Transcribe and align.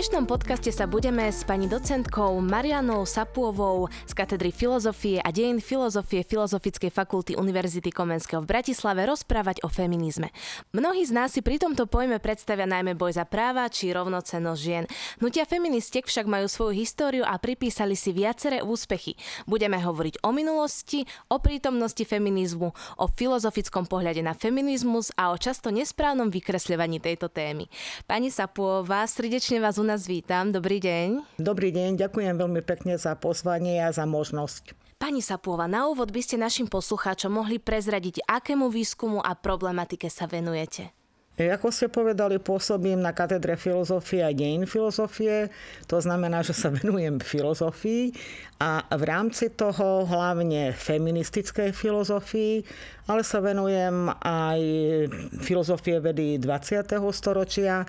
Dnešnom 0.00 0.24
podcaste 0.24 0.72
sa 0.72 0.88
budeme 0.88 1.28
s 1.28 1.44
pani 1.44 1.68
docentkou 1.68 2.40
Marianou 2.40 3.04
Sapuovou 3.04 3.84
z 4.08 4.16
katedry 4.16 4.48
filozofie 4.48 5.20
a 5.20 5.28
dejin 5.28 5.60
filozofie 5.60 6.24
Filozofickej 6.24 6.88
fakulty 6.88 7.36
Univerzity 7.36 7.92
Komenského 7.92 8.40
v 8.40 8.48
Bratislave 8.48 9.04
rozprávať 9.04 9.60
o 9.60 9.68
feminizme. 9.68 10.32
Mnohí 10.72 11.04
z 11.04 11.12
nás 11.12 11.36
si 11.36 11.44
pri 11.44 11.60
tomto 11.60 11.84
pojme 11.84 12.16
predstavia 12.16 12.64
najmä 12.64 12.96
boj 12.96 13.12
za 13.12 13.28
práva 13.28 13.68
či 13.68 13.92
rovnocenosť 13.92 14.60
žien. 14.64 14.88
Hnutia 15.20 15.44
feministiek 15.44 16.08
však 16.08 16.24
majú 16.24 16.48
svoju 16.48 16.80
históriu 16.80 17.20
a 17.28 17.36
pripísali 17.36 17.92
si 17.92 18.16
viaceré 18.16 18.64
úspechy. 18.64 19.20
Budeme 19.44 19.76
hovoriť 19.84 20.24
o 20.24 20.32
minulosti, 20.32 21.04
o 21.28 21.44
prítomnosti 21.44 22.08
feminizmu, 22.08 22.72
o 22.72 23.04
filozofickom 23.04 23.84
pohľade 23.84 24.24
na 24.24 24.32
feminizmus 24.32 25.12
a 25.20 25.28
o 25.28 25.36
často 25.36 25.68
nesprávnom 25.68 26.32
vykresľovaní 26.32 27.04
tejto 27.04 27.28
témy. 27.28 27.68
Pani 28.08 28.32
Sapuová, 28.32 29.04
srdečne 29.04 29.60
vás 29.60 29.76
u 29.76 29.89
nás 29.90 30.06
vítam. 30.06 30.54
Dobrý 30.54 30.78
deň. 30.78 31.34
Dobrý 31.42 31.74
deň, 31.74 31.98
ďakujem 31.98 32.38
veľmi 32.38 32.62
pekne 32.62 32.94
za 32.94 33.18
pozvanie 33.18 33.82
a 33.82 33.90
za 33.90 34.06
možnosť. 34.06 34.78
Pani 35.02 35.18
Sapúva, 35.18 35.66
na 35.66 35.90
úvod 35.90 36.14
by 36.14 36.22
ste 36.22 36.38
našim 36.38 36.70
poslucháčom 36.70 37.34
mohli 37.34 37.58
prezradiť, 37.58 38.22
akému 38.22 38.70
výskumu 38.70 39.18
a 39.18 39.34
problematike 39.34 40.06
sa 40.06 40.30
venujete. 40.30 40.94
Ako 41.40 41.72
ste 41.72 41.88
povedali, 41.88 42.36
pôsobím 42.36 43.00
na 43.00 43.16
katedre 43.16 43.56
filozofie 43.56 44.20
a 44.20 44.28
dejín 44.28 44.68
filozofie. 44.68 45.48
To 45.88 45.96
znamená, 45.96 46.44
že 46.44 46.52
sa 46.52 46.68
venujem 46.76 47.16
filozofii 47.16 48.12
a 48.60 48.84
v 48.94 49.02
rámci 49.08 49.50
toho 49.50 50.04
hlavne 50.04 50.76
feministickej 50.76 51.72
filozofii, 51.72 52.62
ale 53.08 53.24
sa 53.24 53.40
venujem 53.40 54.12
aj 54.20 54.60
filozofie 55.40 55.98
vedy 55.98 56.36
20. 56.36 56.86
storočia 57.10 57.88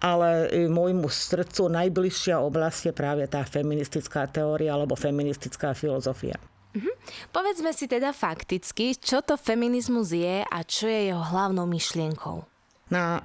ale 0.00 0.48
môjmu 0.66 1.06
srdcu 1.06 1.68
najbližšia 1.68 2.40
oblasť 2.40 2.90
je 2.90 2.92
práve 2.96 3.24
tá 3.28 3.44
feministická 3.44 4.24
teória 4.26 4.72
alebo 4.72 4.96
feministická 4.96 5.76
filozofia. 5.76 6.40
Mhm. 6.72 6.92
Povedzme 7.34 7.70
si 7.74 7.90
teda 7.90 8.14
fakticky, 8.14 8.94
čo 8.96 9.20
to 9.20 9.34
feminizmus 9.34 10.14
je 10.14 10.42
a 10.46 10.58
čo 10.64 10.86
je 10.86 11.10
jeho 11.12 11.22
hlavnou 11.22 11.66
myšlienkou. 11.66 12.46
Na 12.90 13.22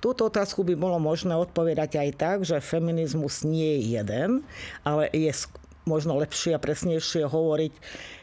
túto 0.00 0.28
otázku 0.30 0.64
by 0.64 0.78
bolo 0.78 0.96
možné 1.02 1.34
odpovedať 1.36 2.00
aj 2.00 2.10
tak, 2.16 2.38
že 2.46 2.62
feminizmus 2.62 3.44
nie 3.44 3.80
je 3.80 4.00
jeden, 4.00 4.30
ale 4.86 5.10
je 5.12 5.32
možno 5.88 6.20
lepšie 6.20 6.52
a 6.52 6.60
presnejšie 6.60 7.24
hovoriť 7.24 7.72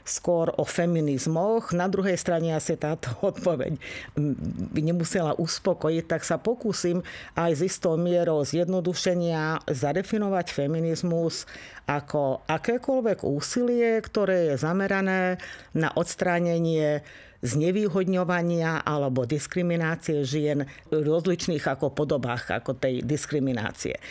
skôr 0.05 0.53
o 0.53 0.63
feminizmoch. 0.63 1.73
Na 1.73 1.89
druhej 1.89 2.13
strane 2.15 2.53
asi 2.53 2.77
táto 2.77 3.09
odpoveď 3.33 3.81
by 4.69 4.79
nemusela 4.85 5.33
uspokojiť, 5.35 6.05
tak 6.05 6.21
sa 6.21 6.37
pokúsim 6.37 7.01
aj 7.33 7.51
s 7.57 7.61
istou 7.65 7.97
mierou 7.97 8.45
zjednodušenia 8.45 9.65
zadefinovať 9.65 10.53
feminizmus 10.53 11.49
ako 11.89 12.45
akékoľvek 12.45 13.25
úsilie, 13.25 13.97
ktoré 14.05 14.53
je 14.53 14.61
zamerané 14.61 15.41
na 15.73 15.89
odstránenie 15.97 17.01
znevýhodňovania 17.45 18.81
alebo 18.81 19.29
diskriminácie 19.29 20.25
žien 20.25 20.65
v 20.89 21.05
rozličných 21.05 21.61
ako 21.61 21.93
podobách 21.93 22.49
ako 22.49 22.73
tej 22.73 23.05
diskriminácie. 23.05 24.01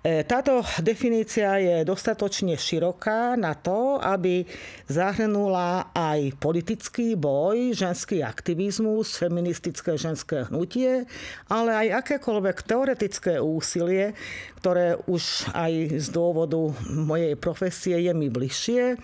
E, 0.00 0.24
táto 0.24 0.64
definícia 0.80 1.60
je 1.60 1.76
dostatočne 1.84 2.56
široká 2.56 3.36
na 3.36 3.52
to, 3.52 4.00
aby 4.00 4.48
zahrnula 4.88 5.92
aj 5.92 6.40
politický 6.40 7.20
boj, 7.20 7.76
ženský 7.76 8.24
aktivizmus, 8.24 9.20
feministické 9.20 10.00
ženské 10.00 10.48
hnutie, 10.48 11.04
ale 11.52 11.70
aj 11.84 12.00
akékoľvek 12.00 12.56
teoretické 12.64 13.44
úsilie, 13.44 14.16
ktoré 14.64 14.96
už 15.04 15.52
aj 15.52 16.00
z 16.00 16.06
dôvodu 16.08 16.72
mojej 16.88 17.36
profesie 17.36 18.00
je 18.00 18.12
mi 18.16 18.32
bližšie, 18.32 18.96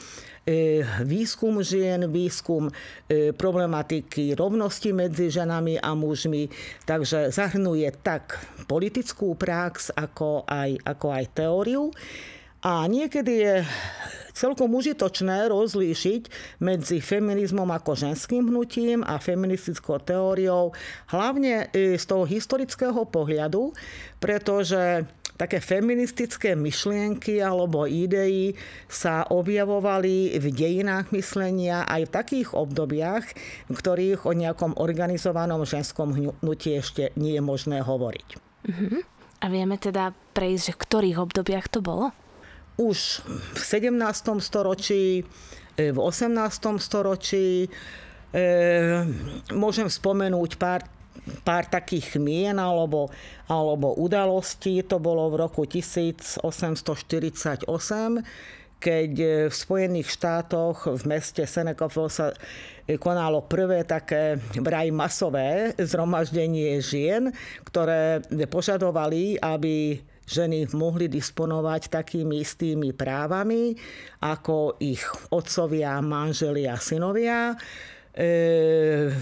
výskum 1.02 1.58
žien, 1.58 2.06
výskum 2.06 2.70
e, 2.70 3.34
problematiky 3.34 4.38
rovnosti 4.38 4.94
medzi 4.94 5.26
ženami 5.26 5.82
a 5.82 5.90
mužmi. 5.98 6.46
Takže 6.86 7.34
zahrnuje 7.34 7.90
tak 8.06 8.38
politickú 8.70 9.34
prax, 9.34 9.90
ako 9.90 10.46
aj, 10.46 10.78
ako 10.86 11.06
aj 11.10 11.24
teóriu. 11.34 11.90
A 12.62 12.86
niekedy 12.86 13.32
je 13.42 13.54
celkom 14.36 14.70
užitočné 14.76 15.50
rozlíšiť 15.50 16.22
medzi 16.62 17.02
feminizmom 17.02 17.66
ako 17.72 17.96
ženským 17.96 18.46
hnutím 18.46 19.00
a 19.02 19.16
feministickou 19.16 19.98
teóriou, 19.98 20.70
hlavne 21.10 21.74
e, 21.74 21.98
z 21.98 22.04
toho 22.06 22.22
historického 22.22 23.02
pohľadu, 23.08 23.74
pretože 24.22 25.08
také 25.36 25.60
feministické 25.60 26.56
myšlienky 26.56 27.44
alebo 27.44 27.84
idei 27.84 28.56
sa 28.88 29.28
objavovali 29.28 30.40
v 30.40 30.46
dejinách 30.48 31.12
myslenia 31.12 31.84
aj 31.84 32.08
v 32.08 32.14
takých 32.16 32.48
obdobiach, 32.56 33.24
v 33.68 33.76
ktorých 33.76 34.24
o 34.24 34.32
nejakom 34.32 34.74
organizovanom 34.80 35.68
ženskom 35.68 36.16
hnutí 36.40 36.80
ešte 36.80 37.12
nie 37.20 37.36
je 37.36 37.42
možné 37.44 37.84
hovoriť. 37.84 38.28
Uh-huh. 38.66 39.04
A 39.44 39.46
vieme 39.52 39.76
teda 39.76 40.16
prejsť, 40.32 40.62
že 40.64 40.72
v 40.72 40.82
ktorých 40.82 41.18
obdobiach 41.20 41.68
to 41.68 41.84
bolo? 41.84 42.10
Už 42.80 43.24
v 43.56 43.62
17. 43.62 44.40
storočí, 44.40 45.24
e, 45.76 45.92
v 45.92 45.98
18. 46.00 46.80
storočí, 46.80 47.68
e, 47.68 47.68
môžem 49.52 49.88
spomenúť 49.88 50.56
pár 50.56 50.84
pár 51.42 51.70
takých 51.70 52.20
mien 52.20 52.58
alebo, 52.58 53.10
alebo 53.46 53.94
udalostí. 53.96 54.82
To 54.86 54.98
bolo 54.98 55.30
v 55.32 55.36
roku 55.46 55.64
1848, 55.64 57.64
keď 58.76 59.12
v 59.48 59.54
Spojených 59.54 60.08
štátoch 60.12 61.00
v 61.00 61.02
meste 61.08 61.48
Senecaville 61.48 62.12
sa 62.12 62.36
konalo 63.00 63.48
prvé 63.48 63.82
také 63.82 64.38
vraj 64.60 64.92
masové 64.92 65.72
zhromaždenie 65.80 66.78
žien, 66.78 67.32
ktoré 67.66 68.22
požadovali, 68.46 69.40
aby 69.40 69.98
ženy 70.26 70.66
mohli 70.74 71.06
disponovať 71.06 71.88
takými 71.88 72.42
istými 72.42 72.90
právami 72.94 73.78
ako 74.22 74.78
ich 74.82 75.02
otcovia, 75.30 76.02
manželia, 76.02 76.78
synovia 76.78 77.56
E, 77.56 77.58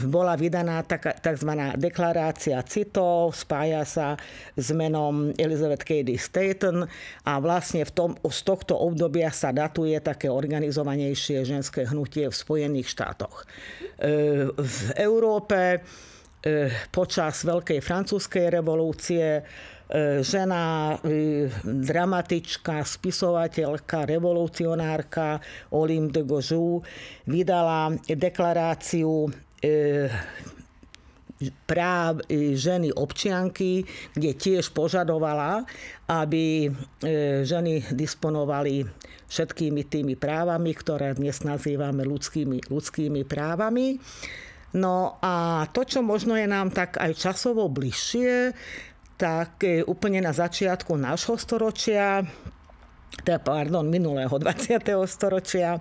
bola 0.06 0.38
vydaná 0.38 0.86
tzv. 0.86 1.50
deklarácia 1.74 2.62
citov, 2.62 3.34
spája 3.34 3.82
sa 3.82 4.14
s 4.54 4.70
menom 4.70 5.34
Elizabeth 5.34 5.82
Cady 5.82 6.14
Staten 6.14 6.86
a 7.26 7.32
vlastne 7.42 7.82
v 7.82 7.90
tom, 7.90 8.10
z 8.14 8.40
tohto 8.46 8.78
obdobia 8.78 9.34
sa 9.34 9.50
datuje 9.50 9.98
také 9.98 10.30
organizovanejšie 10.30 11.42
ženské 11.42 11.90
hnutie 11.90 12.30
v 12.30 12.38
Spojených 12.38 12.94
štátoch. 12.94 13.42
E, 13.42 14.46
v 14.54 14.86
Európe 15.02 15.58
e, 15.74 15.78
počas 16.94 17.42
Veľkej 17.42 17.82
francúzskej 17.82 18.46
revolúcie 18.46 19.42
žena, 20.24 20.96
e, 21.04 21.46
dramatička, 21.64 22.80
spisovateľka, 22.82 24.08
revolucionárka 24.08 25.38
Olim 25.76 26.08
de 26.08 26.24
Gaujoux 26.24 26.80
vydala 27.28 27.92
deklaráciu 28.08 29.28
e, 29.60 30.08
práv 31.68 32.24
ženy 32.30 32.94
občianky, 32.94 33.84
kde 34.16 34.30
tiež 34.32 34.70
požadovala, 34.72 35.66
aby 36.08 36.70
ženy 37.44 37.84
disponovali 37.92 38.86
všetkými 39.28 39.82
tými 39.90 40.14
právami, 40.14 40.70
ktoré 40.72 41.12
dnes 41.18 41.42
nazývame 41.42 42.06
ľudskými, 42.06 42.70
ľudskými 42.70 43.26
právami. 43.26 43.98
No 44.74 45.18
a 45.22 45.66
to, 45.70 45.82
čo 45.86 46.00
možno 46.02 46.38
je 46.38 46.46
nám 46.46 46.74
tak 46.74 46.98
aj 46.98 47.14
časovo 47.14 47.66
bližšie, 47.70 48.54
tak 49.24 49.64
e, 49.64 49.80
úplne 49.88 50.20
na 50.20 50.36
začiatku 50.36 51.00
nášho 51.00 51.40
storočia, 51.40 52.20
teda, 53.24 53.40
pardon, 53.40 53.88
minulého 53.88 54.36
20. 54.36 54.84
storočia, 55.08 55.80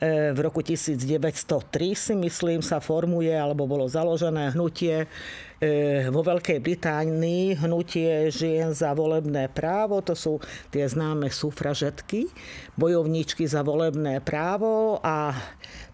v 0.00 0.38
roku 0.44 0.60
1903 0.60 1.96
si 1.96 2.14
myslím 2.14 2.60
sa 2.60 2.84
formuje 2.84 3.32
alebo 3.32 3.64
bolo 3.64 3.88
založené 3.88 4.52
hnutie 4.52 5.08
E, 5.56 6.04
vo 6.12 6.20
Veľkej 6.20 6.60
Británii 6.60 7.56
hnutie 7.64 8.28
žien 8.28 8.76
za 8.76 8.92
volebné 8.92 9.48
právo, 9.48 10.04
to 10.04 10.12
sú 10.12 10.36
tie 10.68 10.84
známe 10.84 11.32
sufražetky, 11.32 12.28
bojovníčky 12.76 13.48
za 13.48 13.64
volebné 13.64 14.20
právo 14.20 15.00
a 15.00 15.32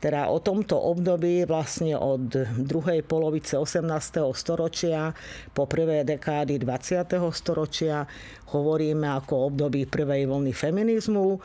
teda 0.03 0.35
o 0.35 0.43
tomto 0.43 0.75
období 0.75 1.47
vlastne 1.47 1.95
od 1.95 2.35
druhej 2.59 3.07
polovice 3.07 3.55
18. 3.55 3.87
storočia 4.35 5.15
po 5.55 5.71
prvé 5.71 6.03
dekády 6.03 6.59
20. 6.59 7.23
storočia 7.31 8.03
hovoríme 8.51 9.07
ako 9.15 9.55
období 9.55 9.87
prvej 9.87 10.27
vlny 10.27 10.51
feminizmu, 10.51 11.39
e, 11.39 11.41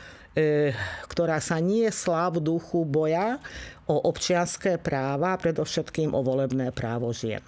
ktorá 1.10 1.42
sa 1.42 1.58
nie 1.58 1.90
slá 1.90 2.30
v 2.30 2.44
duchu 2.46 2.86
boja 2.86 3.42
o 3.90 3.98
občianské 4.06 4.78
práva, 4.78 5.40
predovšetkým 5.40 6.14
o 6.14 6.22
volebné 6.22 6.70
právo 6.76 7.10
žien. 7.16 7.42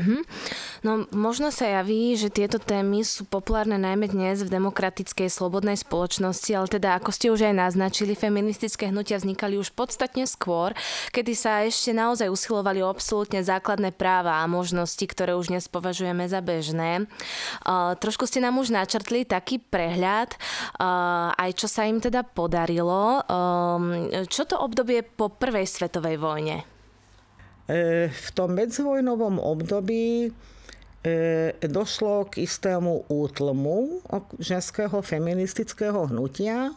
Mm-hmm. 0.00 0.20
No 0.80 1.04
možno 1.12 1.52
sa 1.52 1.68
javí, 1.68 2.16
že 2.16 2.32
tieto 2.32 2.56
témy 2.56 3.04
sú 3.04 3.28
populárne 3.28 3.76
najmä 3.76 4.08
dnes 4.08 4.40
v 4.40 4.48
demokratickej 4.48 5.28
slobodnej 5.28 5.76
spoločnosti, 5.76 6.56
ale 6.56 6.72
teda 6.72 6.96
ako 6.96 7.12
ste 7.12 7.28
už 7.28 7.52
aj 7.52 7.54
naznačili, 7.68 8.16
feministické 8.16 8.88
hnutia 8.88 9.20
vznikali 9.20 9.60
už 9.60 9.76
podstatne 9.76 10.24
skôr, 10.24 10.72
kedy 11.12 11.36
sa 11.36 11.68
ešte 11.68 11.92
naozaj 11.92 12.32
usilovali 12.32 12.80
o 12.80 12.88
absolútne 12.88 13.44
základné 13.44 13.92
práva 13.92 14.40
a 14.40 14.48
možnosti, 14.48 15.04
ktoré 15.04 15.36
už 15.36 15.52
dnes 15.52 15.68
považujeme 15.68 16.24
za 16.24 16.40
bežné. 16.40 17.04
Uh, 17.68 17.92
trošku 18.00 18.24
ste 18.24 18.40
nám 18.40 18.56
už 18.56 18.72
načrtli 18.72 19.28
taký 19.28 19.60
prehľad, 19.60 20.32
uh, 20.80 21.36
aj 21.36 21.60
čo 21.60 21.68
sa 21.68 21.84
im 21.84 22.00
teda 22.00 22.24
podarilo. 22.24 23.20
Um, 23.28 24.08
čo 24.32 24.48
to 24.48 24.56
obdobie 24.56 25.04
po 25.04 25.28
prvej 25.28 25.68
svetovej 25.68 26.16
vojne? 26.16 26.79
E, 27.70 28.10
v 28.10 28.28
tom 28.34 28.58
medzivojnovom 28.58 29.38
období 29.38 30.34
došlo 31.64 32.28
k 32.28 32.44
istému 32.44 33.08
útlmu 33.08 34.04
ženského 34.36 35.00
feministického 35.00 36.12
hnutia, 36.12 36.76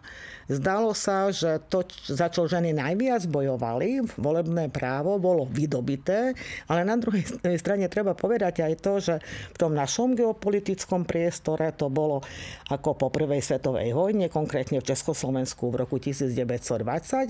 Zdalo 0.51 0.91
sa, 0.91 1.31
že 1.31 1.63
to, 1.71 1.87
za 2.03 2.27
čo 2.27 2.51
ženy 2.51 2.75
najviac 2.75 3.23
bojovali, 3.31 4.03
volebné 4.19 4.67
právo, 4.67 5.15
bolo 5.15 5.47
vydobité, 5.47 6.35
ale 6.67 6.83
na 6.83 6.99
druhej 6.99 7.23
strane 7.55 7.87
treba 7.87 8.11
povedať 8.11 8.59
aj 8.67 8.73
to, 8.83 8.93
že 8.99 9.15
v 9.55 9.57
tom 9.57 9.71
našom 9.71 10.19
geopolitickom 10.19 11.07
priestore 11.07 11.71
to 11.71 11.87
bolo 11.87 12.19
ako 12.67 12.91
po 12.99 13.07
prvej 13.07 13.39
svetovej 13.39 13.95
vojne, 13.95 14.27
konkrétne 14.27 14.83
v 14.83 14.87
Československu 14.87 15.71
v 15.71 15.87
roku 15.87 15.95
1920, 15.95 16.35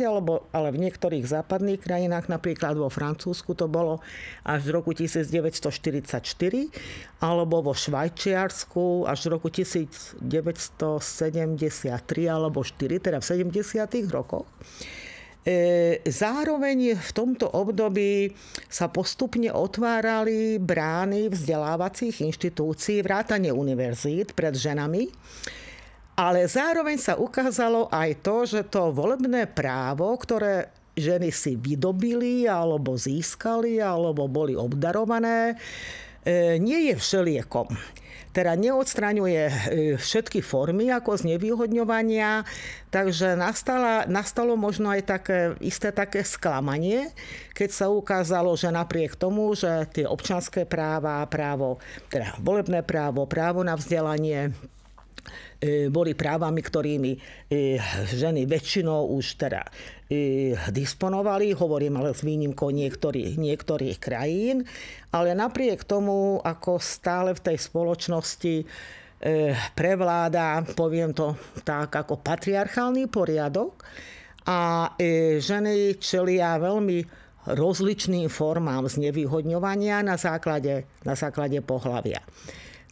alebo, 0.02 0.50
ale 0.50 0.74
v 0.74 0.90
niektorých 0.90 1.26
západných 1.30 1.86
krajinách, 1.86 2.34
napríklad 2.34 2.74
vo 2.74 2.90
Francúzsku 2.90 3.54
to 3.54 3.70
bolo 3.70 4.02
až 4.42 4.66
v 4.66 4.70
roku 4.74 4.90
1944, 4.98 6.26
alebo 7.24 7.64
vo 7.64 7.72
Švajčiarsku 7.72 9.08
až 9.08 9.28
v 9.28 9.30
roku 9.40 9.48
1973 9.48 10.20
alebo 12.28 12.60
4 12.64 13.00
teda 13.00 13.18
v 13.24 13.26
70. 13.26 14.12
rokoch. 14.12 14.44
E, 15.44 16.00
zároveň 16.08 16.96
v 16.96 17.12
tomto 17.12 17.52
období 17.52 18.32
sa 18.72 18.88
postupne 18.88 19.52
otvárali 19.52 20.56
brány 20.56 21.28
vzdelávacích 21.28 22.24
inštitúcií, 22.24 23.04
vrátane 23.04 23.52
univerzít 23.52 24.32
pred 24.32 24.56
ženami. 24.56 25.12
Ale 26.16 26.48
zároveň 26.48 26.96
sa 26.96 27.20
ukázalo 27.20 27.92
aj 27.92 28.10
to, 28.24 28.36
že 28.46 28.62
to 28.72 28.96
volebné 28.96 29.50
právo, 29.50 30.16
ktoré 30.16 30.72
ženy 30.94 31.34
si 31.34 31.58
vydobili, 31.58 32.46
alebo 32.46 32.94
získali, 32.94 33.82
alebo 33.82 34.30
boli 34.30 34.54
obdarované, 34.54 35.58
nie 36.60 36.92
je 36.92 36.94
všeliekom. 36.96 37.76
Teda 38.34 38.58
neodstraňuje 38.58 39.44
e, 39.46 39.54
všetky 39.94 40.42
formy 40.42 40.90
ako 40.90 41.22
znevýhodňovania, 41.22 42.42
takže 42.90 43.38
nastala, 43.38 44.10
nastalo 44.10 44.58
možno 44.58 44.90
aj 44.90 45.06
také 45.06 45.40
isté 45.62 45.94
také 45.94 46.26
sklamanie, 46.26 47.14
keď 47.54 47.70
sa 47.70 47.86
ukázalo, 47.94 48.58
že 48.58 48.74
napriek 48.74 49.14
tomu, 49.14 49.54
že 49.54 49.86
tie 49.94 50.10
občanské 50.10 50.66
práva, 50.66 51.22
právo, 51.30 51.78
teda 52.10 52.34
volebné 52.42 52.82
právo, 52.82 53.30
právo 53.30 53.62
na 53.62 53.78
vzdelanie, 53.78 54.50
e, 55.62 55.94
boli 55.94 56.18
právami, 56.18 56.66
ktorými 56.66 57.14
e, 57.14 57.78
ženy 58.18 58.50
väčšinou 58.50 59.14
už 59.14 59.46
teda 59.46 59.62
disponovali, 60.72 61.54
hovorím 61.54 62.02
ale 62.02 62.16
s 62.16 62.26
výnimkou 62.26 62.70
niektorých, 62.72 63.38
niektorých 63.38 63.98
krajín, 64.02 64.66
ale 65.14 65.38
napriek 65.38 65.86
tomu, 65.86 66.42
ako 66.42 66.82
stále 66.82 67.38
v 67.38 67.44
tej 67.52 67.58
spoločnosti 67.60 68.56
e, 68.62 68.66
prevláda, 69.78 70.64
poviem 70.74 71.12
to 71.14 71.38
tak, 71.62 71.94
ako 71.94 72.20
patriarchálny 72.20 73.12
poriadok 73.12 73.84
a 74.50 74.92
e, 74.96 75.38
ženy 75.40 76.00
čelia 76.02 76.58
veľmi 76.58 77.22
rozličným 77.44 78.32
formám 78.32 78.88
znevýhodňovania 78.88 80.00
na 80.00 80.16
základe, 80.16 80.88
na 81.04 81.14
základe 81.14 81.60
pohľavia. 81.60 82.24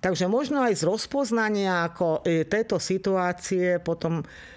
Takže 0.02 0.26
možno 0.26 0.66
aj 0.66 0.82
z 0.82 0.84
rozpoznania 0.84 1.88
ako 1.88 2.26
e, 2.26 2.44
tejto 2.44 2.82
situácie 2.82 3.80
potom 3.80 4.22
E, 4.22 4.51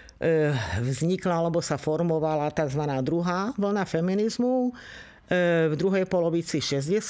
vznikla 0.81 1.35
alebo 1.43 1.59
sa 1.59 1.77
formovala 1.77 2.55
tzv. 2.55 2.83
druhá 3.03 3.51
vlna 3.59 3.85
feminizmu 3.85 4.71
e, 5.29 5.69
v 5.69 5.75
druhej 5.75 6.07
polovici 6.07 6.63
60. 6.63 7.03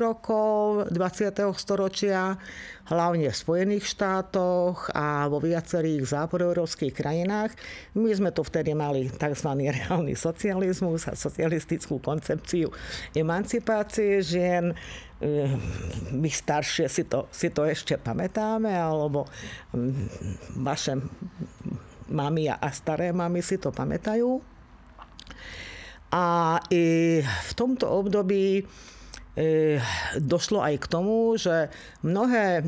rokov 0.00 0.88
20. 0.88 1.36
storočia, 1.58 2.40
hlavne 2.88 3.28
v 3.28 3.36
Spojených 3.36 3.84
štátoch 3.92 4.88
a 4.94 5.28
vo 5.28 5.42
viacerých 5.42 6.06
západoeurópskych 6.06 6.94
krajinách. 6.96 7.52
My 7.98 8.10
sme 8.16 8.30
tu 8.32 8.40
vtedy 8.40 8.72
mali 8.72 9.12
tzv. 9.12 9.50
reálny 9.76 10.16
socializmus 10.16 11.06
a 11.10 11.14
socialistickú 11.14 12.00
koncepciu 12.00 12.72
emancipácie 13.12 14.24
žien. 14.24 14.72
E, 14.72 14.74
my 16.16 16.30
staršie 16.32 16.88
si 16.88 17.04
to, 17.04 17.28
si 17.28 17.52
to 17.52 17.68
ešte 17.68 18.00
pamätáme, 18.00 18.72
alebo 18.72 19.28
vaše 20.56 20.96
mami 22.10 22.50
a 22.50 22.68
staré 22.70 23.10
mamy 23.10 23.42
si 23.42 23.58
to 23.58 23.74
pamätajú. 23.74 24.42
A 26.14 26.56
i 26.70 27.18
v 27.22 27.52
tomto 27.58 27.90
období 27.90 28.62
e, 28.62 29.82
došlo 30.22 30.62
aj 30.62 30.74
k 30.80 30.86
tomu, 30.86 31.34
že 31.34 31.68
mnohé 32.06 32.62
e, 32.62 32.64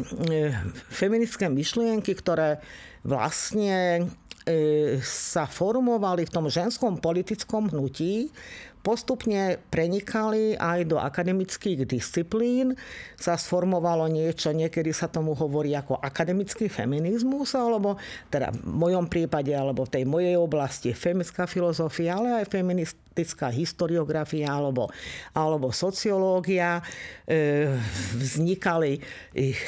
feministické 0.91 1.47
myšlienky, 1.47 2.13
ktoré 2.19 2.59
vlastne 3.07 4.11
e, 4.43 4.99
sa 5.01 5.47
formovali 5.47 6.27
v 6.27 6.35
tom 6.35 6.51
ženskom 6.51 6.99
politickom 6.99 7.71
hnutí, 7.71 8.35
postupne 8.81 9.59
prenikali 9.69 10.55
aj 10.55 10.89
do 10.89 10.97
akademických 10.97 11.85
disciplín, 11.85 12.79
sa 13.19 13.35
sformovalo 13.35 14.07
niečo, 14.09 14.55
niekedy 14.55 14.95
sa 14.95 15.11
tomu 15.11 15.35
hovorí 15.35 15.75
ako 15.75 15.99
akademický 15.99 16.71
feminizmus, 16.71 17.53
alebo 17.59 17.99
teda 18.31 18.55
v 18.55 18.75
mojom 18.75 19.07
prípade, 19.11 19.51
alebo 19.53 19.85
v 19.85 19.93
tej 20.01 20.05
mojej 20.07 20.37
oblasti 20.39 20.91
feministická 20.95 21.51
filozofia, 21.51 22.17
ale 22.17 22.43
aj 22.43 22.51
feministická 22.51 23.51
historiografia 23.51 24.49
alebo, 24.49 24.89
alebo 25.35 25.75
sociológia. 25.75 26.81
E, 27.27 27.75
vznikali 28.15 29.03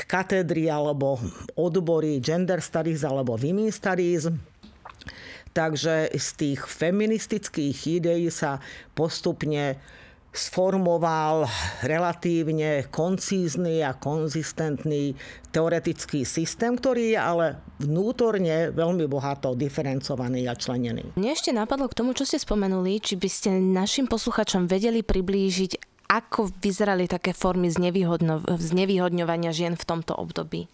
katedry 0.07 0.71
alebo 0.71 1.19
odbory 1.59 2.23
gender 2.23 2.62
studies 2.62 3.02
alebo 3.02 3.37
women 3.37 3.69
studies 3.75 4.31
Takže 5.50 6.14
z 6.14 6.28
tých 6.38 6.61
feministických 6.62 7.78
ideí 7.99 8.30
sa 8.30 8.62
postupne 8.95 9.83
sformoval 10.30 11.50
relatívne 11.83 12.87
koncízny 12.87 13.83
a 13.83 13.99
konzistentný 13.99 15.19
teoretický 15.50 16.23
systém, 16.23 16.78
ktorý 16.78 17.19
je 17.19 17.19
ale 17.19 17.47
vnútorne 17.83 18.71
veľmi 18.71 19.11
bohato 19.11 19.59
diferencovaný 19.59 20.47
a 20.47 20.54
členený. 20.54 21.19
Mne 21.19 21.35
ešte 21.35 21.50
napadlo 21.50 21.90
k 21.90 21.99
tomu, 21.99 22.14
čo 22.14 22.23
ste 22.23 22.38
spomenuli, 22.38 23.02
či 23.02 23.19
by 23.19 23.26
ste 23.26 23.59
našim 23.59 24.07
posluchačom 24.07 24.71
vedeli 24.71 25.02
priblížiť, 25.02 26.07
ako 26.11 26.54
vyzerali 26.62 27.11
také 27.11 27.35
formy 27.35 27.66
znevýhodňovania 27.71 29.50
žien 29.50 29.75
v 29.75 29.83
tomto 29.83 30.14
období. 30.14 30.71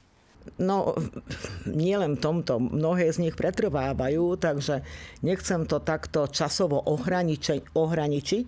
No, 0.57 0.95
nielen 1.69 2.17
tomto, 2.17 2.63
mnohé 2.63 3.11
z 3.11 3.29
nich 3.29 3.37
pretrvávajú, 3.37 4.39
takže 4.39 4.87
nechcem 5.27 5.67
to 5.67 5.83
takto 5.83 6.31
časovo 6.31 6.81
ohraničiť, 6.81 7.75
ohraničiť. 7.75 8.47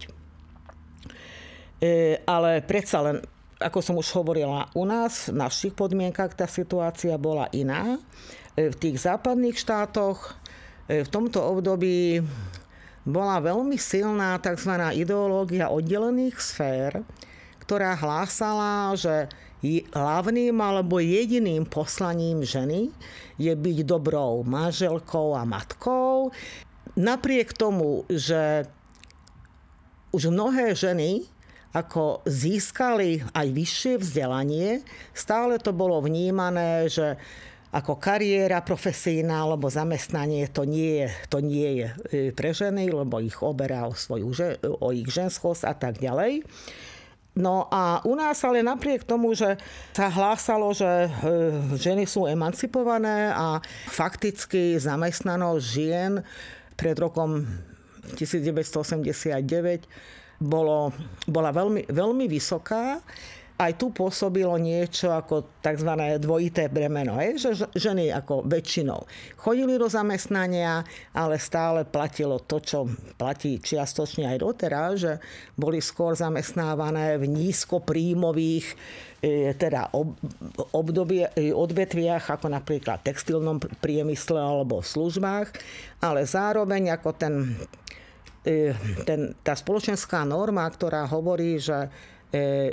E, 1.78 2.18
ale 2.26 2.62
predsa 2.66 2.98
len, 3.06 3.16
ako 3.58 3.78
som 3.78 3.94
už 3.98 4.10
hovorila, 4.18 4.66
u 4.74 4.82
nás 4.82 5.30
v 5.30 5.38
našich 5.38 5.74
podmienkach 5.74 6.34
tá 6.34 6.50
situácia 6.50 7.14
bola 7.14 7.46
iná. 7.54 7.98
E, 8.58 8.70
v 8.70 8.76
tých 8.78 8.98
západných 8.98 9.54
štátoch 9.54 10.34
e, 10.90 11.06
v 11.06 11.08
tomto 11.08 11.38
období 11.38 12.22
bola 13.08 13.40
veľmi 13.40 13.78
silná 13.80 14.36
tzv. 14.42 14.74
ideológia 14.92 15.72
oddelených 15.72 16.36
sfér, 16.36 17.06
ktorá 17.62 17.96
hlásala, 17.96 18.92
že 18.98 19.32
hlavným 19.90 20.54
alebo 20.54 21.02
jediným 21.02 21.66
poslaním 21.66 22.46
ženy 22.46 22.94
je 23.38 23.52
byť 23.54 23.78
dobrou 23.82 24.46
manželkou 24.46 25.34
a 25.34 25.42
matkou. 25.42 26.30
Napriek 26.98 27.54
tomu, 27.54 28.06
že 28.10 28.66
už 30.14 30.30
mnohé 30.30 30.74
ženy 30.74 31.26
ako 31.76 32.24
získali 32.24 33.20
aj 33.36 33.46
vyššie 33.52 33.94
vzdelanie, 34.00 34.80
stále 35.12 35.60
to 35.60 35.70
bolo 35.76 36.00
vnímané, 36.00 36.88
že 36.88 37.20
ako 37.68 38.00
kariéra 38.00 38.64
profesijná 38.64 39.44
alebo 39.44 39.68
zamestnanie 39.68 40.48
to 40.48 40.64
nie 40.64 41.04
je, 41.04 41.08
to 41.28 41.38
nie 41.44 41.84
je 41.84 41.86
e, 41.86 41.94
pre 42.32 42.56
ženy, 42.56 42.88
lebo 42.88 43.20
ich 43.20 43.36
oberá 43.44 43.84
o, 43.84 43.92
svoju, 43.92 44.32
o 44.80 44.88
ich 44.96 45.04
ženskosť 45.04 45.68
a 45.68 45.74
tak 45.76 46.00
ďalej. 46.00 46.48
No 47.38 47.70
a 47.70 48.02
u 48.02 48.18
nás 48.18 48.42
ale 48.42 48.66
napriek 48.66 49.06
tomu, 49.06 49.30
že 49.30 49.54
sa 49.94 50.10
hlásalo, 50.10 50.74
že 50.74 51.06
e, 51.06 51.10
ženy 51.78 52.02
sú 52.02 52.26
emancipované 52.26 53.30
a 53.30 53.62
fakticky 53.86 54.74
zamestnanosť 54.74 55.62
žien 55.62 56.18
pred 56.74 56.98
rokom 56.98 57.46
1989 58.18 59.86
bolo, 60.38 60.94
bola 61.26 61.50
veľmi, 61.50 61.90
veľmi 61.90 62.26
vysoká, 62.30 63.02
aj 63.58 63.72
tu 63.74 63.90
pôsobilo 63.90 64.54
niečo 64.54 65.10
ako 65.10 65.58
tzv. 65.58 65.90
dvojité 66.22 66.70
bremeno. 66.70 67.18
Je? 67.18 67.42
Že 67.42 67.50
ženy 67.74 68.14
ako 68.14 68.46
väčšinou 68.46 69.02
chodili 69.48 69.74
do 69.74 69.90
zamestnania, 69.90 70.86
ale 71.10 71.42
stále 71.42 71.82
platilo 71.82 72.38
to, 72.38 72.62
čo 72.62 72.86
platí 73.18 73.58
čiastočne 73.58 74.30
aj 74.30 74.38
doteraz, 74.38 74.92
že 75.02 75.12
boli 75.58 75.82
skôr 75.82 76.14
zamestnávané 76.14 77.18
v 77.18 77.26
nízkopríjmových 77.26 78.66
e, 79.24 79.56
teda 79.58 79.90
obdobie, 80.70 81.26
e, 81.34 81.50
odvetviach, 81.50 82.38
ako 82.38 82.46
napríklad 82.52 83.02
textilnom 83.02 83.58
priemysle 83.82 84.38
alebo 84.38 84.78
v 84.78 84.86
službách, 84.86 85.48
ale 85.98 86.22
zároveň 86.22 86.94
ako 86.94 87.10
ten, 87.16 87.34
e, 88.46 88.70
ten, 89.02 89.34
tá 89.42 89.58
spoločenská 89.58 90.22
norma, 90.22 90.68
ktorá 90.70 91.08
hovorí, 91.10 91.58
že 91.58 91.90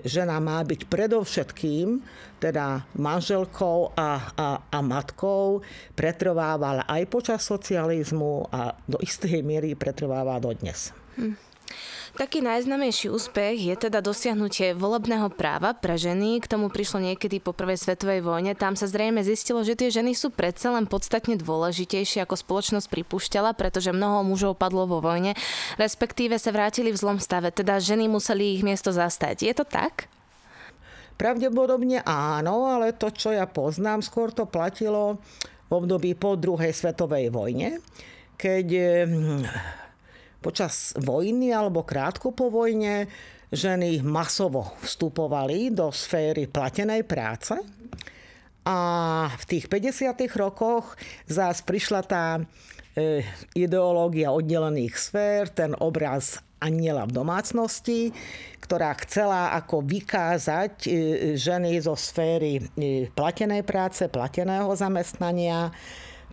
žena 0.03 0.37
má 0.43 0.59
byť 0.67 0.91
predovšetkým 0.91 2.03
teda 2.43 2.83
manželkou 2.99 3.95
a, 3.95 4.35
a, 4.35 4.47
a 4.67 4.79
matkou, 4.83 5.63
pretrvávala 5.95 6.83
aj 6.85 7.03
počas 7.07 7.41
socializmu 7.47 8.51
a 8.51 8.75
do 8.85 8.99
istej 8.99 9.39
miery 9.41 9.73
pretrváva 9.73 10.37
dodnes. 10.43 10.91
Hm. 11.15 11.39
Taký 12.15 12.39
najznamejší 12.39 13.11
úspech 13.11 13.59
je 13.59 13.75
teda 13.75 13.99
dosiahnutie 13.99 14.71
volebného 14.71 15.27
práva 15.35 15.75
pre 15.75 15.99
ženy. 15.99 16.39
K 16.39 16.47
tomu 16.47 16.71
prišlo 16.71 17.03
niekedy 17.03 17.43
po 17.43 17.51
prvej 17.51 17.75
svetovej 17.75 18.23
vojne. 18.23 18.55
Tam 18.55 18.79
sa 18.79 18.87
zrejme 18.87 19.19
zistilo, 19.19 19.59
že 19.67 19.75
tie 19.75 19.91
ženy 19.91 20.15
sú 20.15 20.31
predsa 20.31 20.71
len 20.71 20.87
podstatne 20.87 21.35
dôležitejšie 21.35 22.23
ako 22.23 22.39
spoločnosť 22.39 22.87
pripúšťala, 22.87 23.51
pretože 23.59 23.91
mnoho 23.91 24.23
mužov 24.23 24.55
padlo 24.55 24.87
vo 24.87 25.03
vojne, 25.03 25.35
respektíve 25.75 26.39
sa 26.39 26.55
vrátili 26.55 26.95
v 26.95 27.01
zlom 27.03 27.19
stave, 27.19 27.51
teda 27.51 27.83
ženy 27.83 28.07
museli 28.07 28.55
ich 28.55 28.63
miesto 28.63 28.95
zastať. 28.95 29.43
Je 29.43 29.51
to 29.51 29.67
tak? 29.67 30.07
Pravdepodobne 31.19 31.99
áno, 32.07 32.63
ale 32.63 32.95
to, 32.95 33.11
čo 33.11 33.35
ja 33.35 33.43
poznám, 33.43 33.99
skôr 33.99 34.31
to 34.31 34.47
platilo 34.47 35.19
v 35.67 35.71
období 35.83 36.15
po 36.15 36.39
druhej 36.39 36.71
svetovej 36.71 37.27
vojne, 37.27 37.83
keď 38.39 38.67
počas 40.45 40.93
vojny 41.01 41.49
alebo 41.49 41.81
krátko 41.81 42.29
po 42.29 42.53
vojne 42.53 43.09
ženy 43.49 44.05
masovo 44.05 44.77
vstupovali 44.85 45.73
do 45.73 45.89
sféry 45.89 46.45
platenej 46.45 47.01
práce. 47.09 47.57
A 48.65 48.77
v 49.33 49.43
tých 49.45 49.65
50. 49.65 50.13
rokoch 50.37 50.93
zás 51.25 51.65
prišla 51.65 52.01
tá 52.05 52.25
e, 52.37 53.21
ideológia 53.57 54.33
oddelených 54.33 54.93
sfér, 54.97 55.49
ten 55.49 55.73
obraz 55.77 56.41
aniela 56.57 57.05
v 57.05 57.13
domácnosti, 57.13 58.09
ktorá 58.57 58.97
chcela 59.05 59.53
ako 59.53 59.85
vykázať 59.85 60.73
e, 60.81 60.89
ženy 61.37 61.77
zo 61.77 61.93
sféry 61.93 62.57
e, 62.57 63.05
platenej 63.13 63.61
práce, 63.61 64.09
plateného 64.09 64.73
zamestnania, 64.73 65.69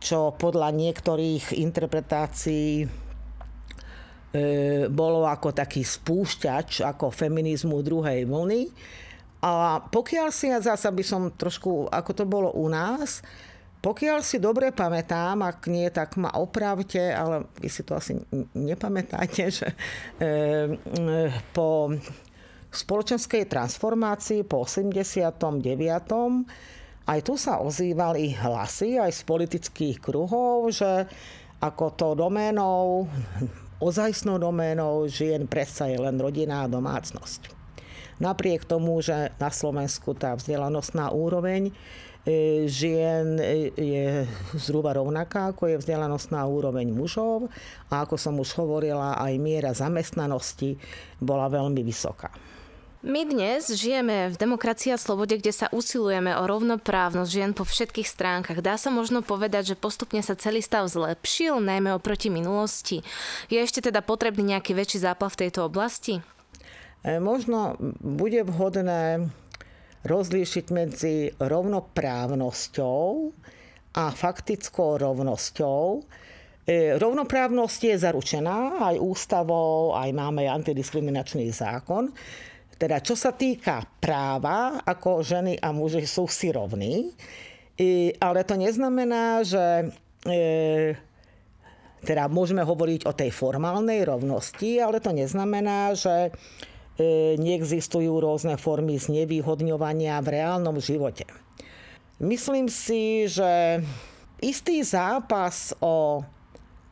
čo 0.01 0.33
podľa 0.33 0.73
niektorých 0.73 1.53
interpretácií 1.53 2.89
bolo 4.89 5.29
ako 5.29 5.53
taký 5.53 5.85
spúšťač, 5.85 6.81
ako 6.81 7.13
feminizmu 7.13 7.85
druhej 7.85 8.25
vlny. 8.25 8.73
A 9.43 9.83
pokiaľ 9.83 10.29
si, 10.33 10.49
ja 10.49 10.63
zase 10.63 10.89
by 10.89 11.05
som 11.05 11.29
trošku, 11.35 11.91
ako 11.91 12.11
to 12.15 12.25
bolo 12.25 12.55
u 12.55 12.71
nás, 12.71 13.21
pokiaľ 13.83 14.23
si 14.23 14.39
dobre 14.39 14.71
pamätám, 14.71 15.43
ak 15.43 15.67
nie, 15.67 15.91
tak 15.91 16.15
ma 16.15 16.31
opravte, 16.39 17.03
ale 17.11 17.51
vy 17.59 17.67
si 17.67 17.83
to 17.83 17.99
asi 17.99 18.15
nepamätáte, 18.55 19.51
že 19.51 19.75
e, 20.23 20.31
po 21.51 21.91
spoločenskej 22.71 23.51
transformácii 23.51 24.47
po 24.47 24.63
89. 24.63 25.35
aj 27.11 27.19
tu 27.27 27.35
sa 27.35 27.59
ozývali 27.59 28.39
hlasy 28.39 29.03
aj 29.03 29.11
z 29.11 29.23
politických 29.27 29.99
kruhov, 29.99 30.71
že 30.71 31.11
ako 31.59 31.85
to 31.99 32.09
doménou 32.15 33.11
ozajstnou 33.83 34.39
doménou 34.39 35.11
žien 35.11 35.51
predsa 35.51 35.91
je 35.91 35.99
len 35.99 36.15
rodina 36.23 36.63
a 36.63 36.71
domácnosť. 36.71 37.51
Napriek 38.23 38.63
tomu, 38.63 39.03
že 39.03 39.35
na 39.43 39.51
Slovensku 39.51 40.15
tá 40.15 40.39
vzdelanostná 40.39 41.11
úroveň 41.11 41.75
e, 42.23 42.71
žien 42.71 43.35
e, 43.43 43.75
je 43.75 44.07
zhruba 44.55 44.95
rovnaká, 44.95 45.51
ako 45.51 45.75
je 45.75 45.81
vzdelanostná 45.83 46.47
úroveň 46.47 46.87
mužov 46.95 47.51
a 47.91 48.07
ako 48.07 48.15
som 48.15 48.39
už 48.39 48.55
hovorila, 48.63 49.19
aj 49.19 49.35
miera 49.43 49.75
zamestnanosti 49.75 50.79
bola 51.19 51.51
veľmi 51.51 51.83
vysoká. 51.83 52.31
My 53.03 53.27
dnes 53.27 53.67
žijeme 53.67 54.31
v 54.31 54.39
demokracii 54.39 54.95
a 54.95 54.99
slobode, 54.99 55.35
kde 55.35 55.51
sa 55.51 55.67
usilujeme 55.75 56.39
o 56.39 56.47
rovnoprávnosť 56.47 57.31
žien 57.35 57.51
po 57.51 57.67
všetkých 57.67 58.07
stránkach. 58.07 58.63
Dá 58.63 58.79
sa 58.79 58.95
možno 58.95 59.27
povedať, 59.27 59.75
že 59.75 59.81
postupne 59.83 60.23
sa 60.23 60.39
celý 60.39 60.63
stav 60.63 60.87
zlepšil, 60.87 61.59
najmä 61.59 61.99
oproti 61.99 62.31
minulosti. 62.31 63.03
Je 63.51 63.59
ešte 63.59 63.83
teda 63.91 64.07
potrebný 64.07 64.55
nejaký 64.55 64.79
väčší 64.79 65.03
zápal 65.03 65.35
v 65.35 65.41
tejto 65.43 65.67
oblasti? 65.67 66.23
E, 67.03 67.19
možno 67.19 67.75
bude 67.99 68.47
vhodné 68.47 69.35
rozlíšiť 70.07 70.71
medzi 70.71 71.35
rovnoprávnosťou 71.43 73.03
a 73.99 74.05
faktickou 74.15 75.03
rovnosťou. 75.03 76.07
E, 76.71 76.95
rovnoprávnosť 77.03 77.81
je 77.83 77.97
zaručená 77.99 78.79
aj 78.95 79.03
ústavou, 79.03 79.91
aj 79.91 80.07
máme 80.15 80.47
antidiskriminačný 80.47 81.51
zákon. 81.51 82.15
Teda 82.83 82.99
čo 82.99 83.15
sa 83.15 83.31
týka 83.31 83.87
práva, 84.03 84.83
ako 84.83 85.23
ženy 85.23 85.55
a 85.55 85.71
muži 85.71 86.03
sú 86.03 86.27
si 86.27 86.51
rovní, 86.51 87.15
ale 88.19 88.43
to 88.43 88.59
neznamená, 88.59 89.47
že 89.47 89.95
e, 90.27 90.99
teda 92.03 92.27
môžeme 92.27 92.67
hovoriť 92.67 93.07
o 93.07 93.15
tej 93.15 93.31
formálnej 93.31 94.03
rovnosti, 94.03 94.83
ale 94.83 94.99
to 94.99 95.15
neznamená, 95.15 95.95
že 95.95 96.35
e, 96.99 97.39
neexistujú 97.39 98.19
rôzne 98.19 98.59
formy 98.59 98.99
znevýhodňovania 98.99 100.19
v 100.19 100.43
reálnom 100.43 100.83
živote. 100.83 101.31
Myslím 102.19 102.67
si, 102.67 103.31
že 103.31 103.79
istý 104.43 104.83
zápas 104.83 105.71
o 105.79 106.27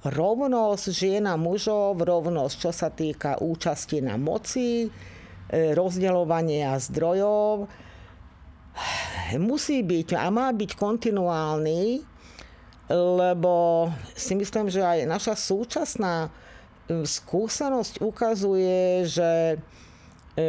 rovnosť 0.06 0.84
žien 0.94 1.26
a 1.26 1.34
mužov, 1.34 1.98
rovnosť, 1.98 2.54
čo 2.54 2.70
sa 2.70 2.94
týka 2.94 3.42
účasti 3.42 3.98
na 3.98 4.14
moci, 4.14 4.86
rozdeľovania 5.50 6.78
zdrojov. 6.78 7.66
Musí 9.38 9.82
byť 9.82 10.14
a 10.14 10.30
má 10.30 10.50
byť 10.54 10.70
kontinuálny, 10.78 12.02
lebo 12.90 13.86
si 14.18 14.34
myslím, 14.34 14.66
že 14.66 14.82
aj 14.82 15.06
naša 15.06 15.34
súčasná 15.38 16.26
e, 16.26 16.30
skúsenosť 17.06 18.02
ukazuje, 18.02 19.06
že 19.06 19.62
e, 20.34 20.46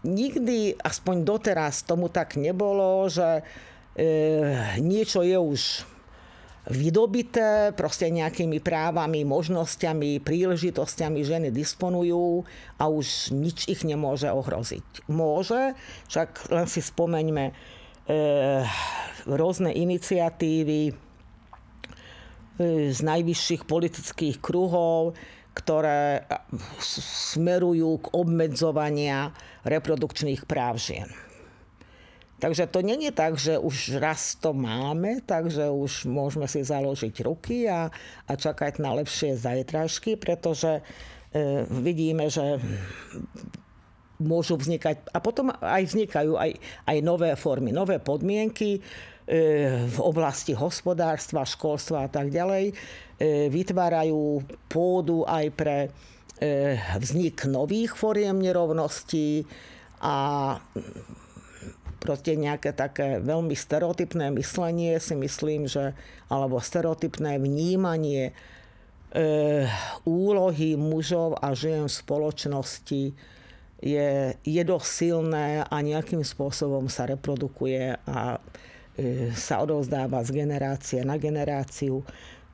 nikdy, 0.00 0.80
aspoň 0.80 1.16
doteraz, 1.28 1.84
tomu 1.84 2.08
tak 2.08 2.40
nebolo, 2.40 3.04
že 3.12 3.44
e, 3.92 4.80
niečo 4.80 5.20
je 5.20 5.36
už 5.36 5.60
vydobité 6.70 7.74
proste 7.74 8.06
nejakými 8.06 8.62
právami, 8.62 9.26
možnosťami, 9.26 10.22
príležitosťami 10.22 11.20
ženy 11.26 11.48
disponujú 11.50 12.46
a 12.78 12.86
už 12.86 13.34
nič 13.34 13.66
ich 13.66 13.82
nemôže 13.82 14.30
ohroziť. 14.30 15.10
Môže, 15.10 15.74
však 16.06 16.54
len 16.54 16.66
si 16.70 16.78
spomeňme 16.78 17.44
e, 17.50 17.52
rôzne 19.26 19.74
iniciatívy, 19.74 20.94
z 22.92 23.00
najvyšších 23.00 23.64
politických 23.64 24.36
kruhov, 24.38 25.16
ktoré 25.52 26.24
smerujú 26.80 28.00
k 28.00 28.06
obmedzovania 28.16 29.36
reprodukčných 29.68 30.48
práv 30.48 30.80
žien. 30.80 31.08
Takže 32.42 32.66
to 32.66 32.82
není 32.82 33.14
tak, 33.14 33.38
že 33.38 33.54
už 33.54 34.02
raz 34.02 34.34
to 34.34 34.50
máme, 34.50 35.22
takže 35.22 35.70
už 35.70 36.10
môžeme 36.10 36.50
si 36.50 36.66
založiť 36.66 37.14
ruky 37.22 37.70
a, 37.70 37.86
a 38.26 38.32
čakať 38.34 38.82
na 38.82 38.98
lepšie 38.98 39.38
zajtražky, 39.38 40.18
pretože 40.18 40.82
e, 41.30 41.62
vidíme, 41.70 42.26
že 42.26 42.58
môžu 44.18 44.58
vznikať, 44.58 45.14
a 45.14 45.22
potom 45.22 45.54
aj 45.54 45.86
vznikajú 45.86 46.34
aj, 46.34 46.50
aj 46.90 46.98
nové 47.06 47.30
formy, 47.38 47.70
nové 47.70 48.02
podmienky 48.02 48.78
e, 48.78 48.80
v 49.86 49.98
oblasti 50.02 50.50
hospodárstva, 50.50 51.46
školstva 51.46 52.06
a 52.06 52.08
tak 52.10 52.34
ďalej, 52.34 52.70
e, 52.70 52.74
vytvárajú 53.54 54.42
pôdu 54.66 55.22
aj 55.30 55.46
pre 55.54 55.78
e, 55.86 56.74
vznik 56.98 57.46
nových 57.46 57.94
foriem 57.94 58.34
nerovností 58.42 59.46
a 60.02 60.58
proste 62.02 62.34
nejaké 62.34 62.74
také 62.74 63.22
veľmi 63.22 63.54
stereotypné 63.54 64.34
myslenie 64.34 64.98
si 64.98 65.14
myslím, 65.14 65.70
že, 65.70 65.94
alebo 66.26 66.58
stereotypné 66.58 67.38
vnímanie 67.38 68.34
e, 69.14 69.70
úlohy 70.02 70.74
mužov 70.74 71.38
a 71.38 71.54
žien 71.54 71.86
v 71.86 71.94
spoločnosti 71.94 73.04
je, 73.82 74.10
je 74.42 74.62
dosť 74.62 74.86
silné 74.86 75.46
a 75.62 75.76
nejakým 75.78 76.26
spôsobom 76.26 76.90
sa 76.90 77.06
reprodukuje 77.06 77.98
a 78.06 78.38
e, 78.98 79.30
sa 79.34 79.62
odovzdáva 79.62 80.26
z 80.26 80.30
generácie 80.42 81.00
na 81.06 81.18
generáciu. 81.18 82.02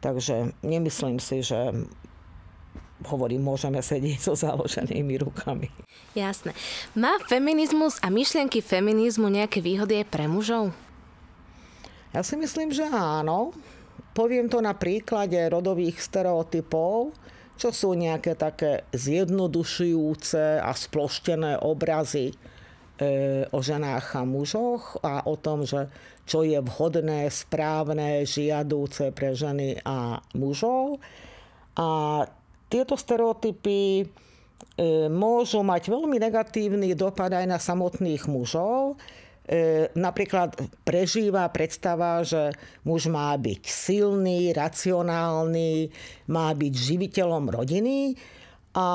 Takže 0.05 0.53
nemyslím 0.61 1.17
si, 1.19 1.41
že 1.41 1.73
hovorím, 3.07 3.47
môžeme 3.47 3.79
sedieť 3.79 4.19
so 4.19 4.35
založenými 4.35 5.23
rukami. 5.23 5.71
Jasné. 6.19 6.51
Má 6.99 7.15
feminizmus 7.31 8.03
a 8.03 8.11
myšlienky 8.11 8.59
feminizmu 8.59 9.31
nejaké 9.31 9.63
výhody 9.63 10.03
aj 10.03 10.07
pre 10.11 10.27
mužov? 10.27 10.75
Ja 12.11 12.25
si 12.27 12.35
myslím, 12.41 12.75
že 12.75 12.89
áno. 12.89 13.55
Poviem 14.17 14.51
to 14.51 14.59
na 14.59 14.75
príklade 14.75 15.39
rodových 15.47 16.03
stereotypov, 16.03 17.15
čo 17.55 17.71
sú 17.71 17.95
nejaké 17.95 18.35
také 18.35 18.87
zjednodušujúce 18.91 20.59
a 20.59 20.71
sploštené 20.75 21.63
obrazy 21.63 22.31
e, 22.31 22.35
o 23.51 23.59
ženách 23.63 24.19
a 24.19 24.23
mužoch 24.27 24.99
a 25.07 25.23
o 25.27 25.39
tom, 25.39 25.63
že 25.63 25.87
čo 26.27 26.43
je 26.43 26.59
vhodné, 26.59 27.31
správne, 27.31 28.27
žiadúce 28.27 29.15
pre 29.15 29.33
ženy 29.39 29.81
a 29.87 30.21
mužov. 30.35 31.01
A 31.79 32.23
tieto 32.69 32.95
stereotypy 32.95 33.81
e, 34.01 34.05
môžu 35.09 35.65
mať 35.65 35.89
veľmi 35.89 36.17
negatívny 36.21 36.93
dopad 36.93 37.33
aj 37.33 37.45
na 37.49 37.59
samotných 37.59 38.29
mužov. 38.29 39.01
E, 39.49 39.89
napríklad 39.97 40.61
prežíva 40.85 41.49
predstava, 41.49 42.21
že 42.21 42.53
muž 42.85 43.09
má 43.09 43.33
byť 43.35 43.63
silný, 43.65 44.53
racionálny, 44.53 45.89
má 46.29 46.53
byť 46.53 46.73
živiteľom 46.77 47.49
rodiny 47.49 48.15
a 48.77 48.87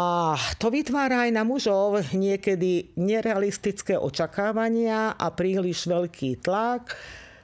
to 0.62 0.70
vytvára 0.70 1.27
aj 1.27 1.32
na 1.34 1.44
mužov 1.44 2.06
niekedy 2.13 2.94
nerealistické 2.96 3.98
očakávania 3.98 5.18
a 5.18 5.27
príliš 5.34 5.89
veľký 5.89 6.39
tlak. 6.39 6.94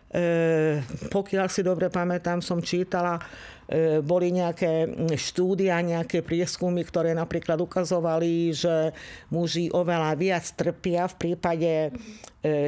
E, 0.10 0.82
pokiaľ 1.14 1.48
si 1.54 1.62
dobre 1.62 1.94
pamätám, 1.94 2.42
som 2.42 2.60
čítala 2.60 3.22
E, 3.70 4.02
boli 4.02 4.34
nejaké 4.34 4.90
štúdia, 5.14 5.78
nejaké 5.86 6.26
prieskumy, 6.26 6.82
ktoré 6.82 7.14
napríklad 7.14 7.62
ukazovali, 7.62 8.50
že 8.50 8.98
muži 9.30 9.70
oveľa 9.70 10.18
viac 10.18 10.42
trpia 10.58 11.06
v 11.06 11.16
prípade 11.22 11.74
e, 11.86 11.90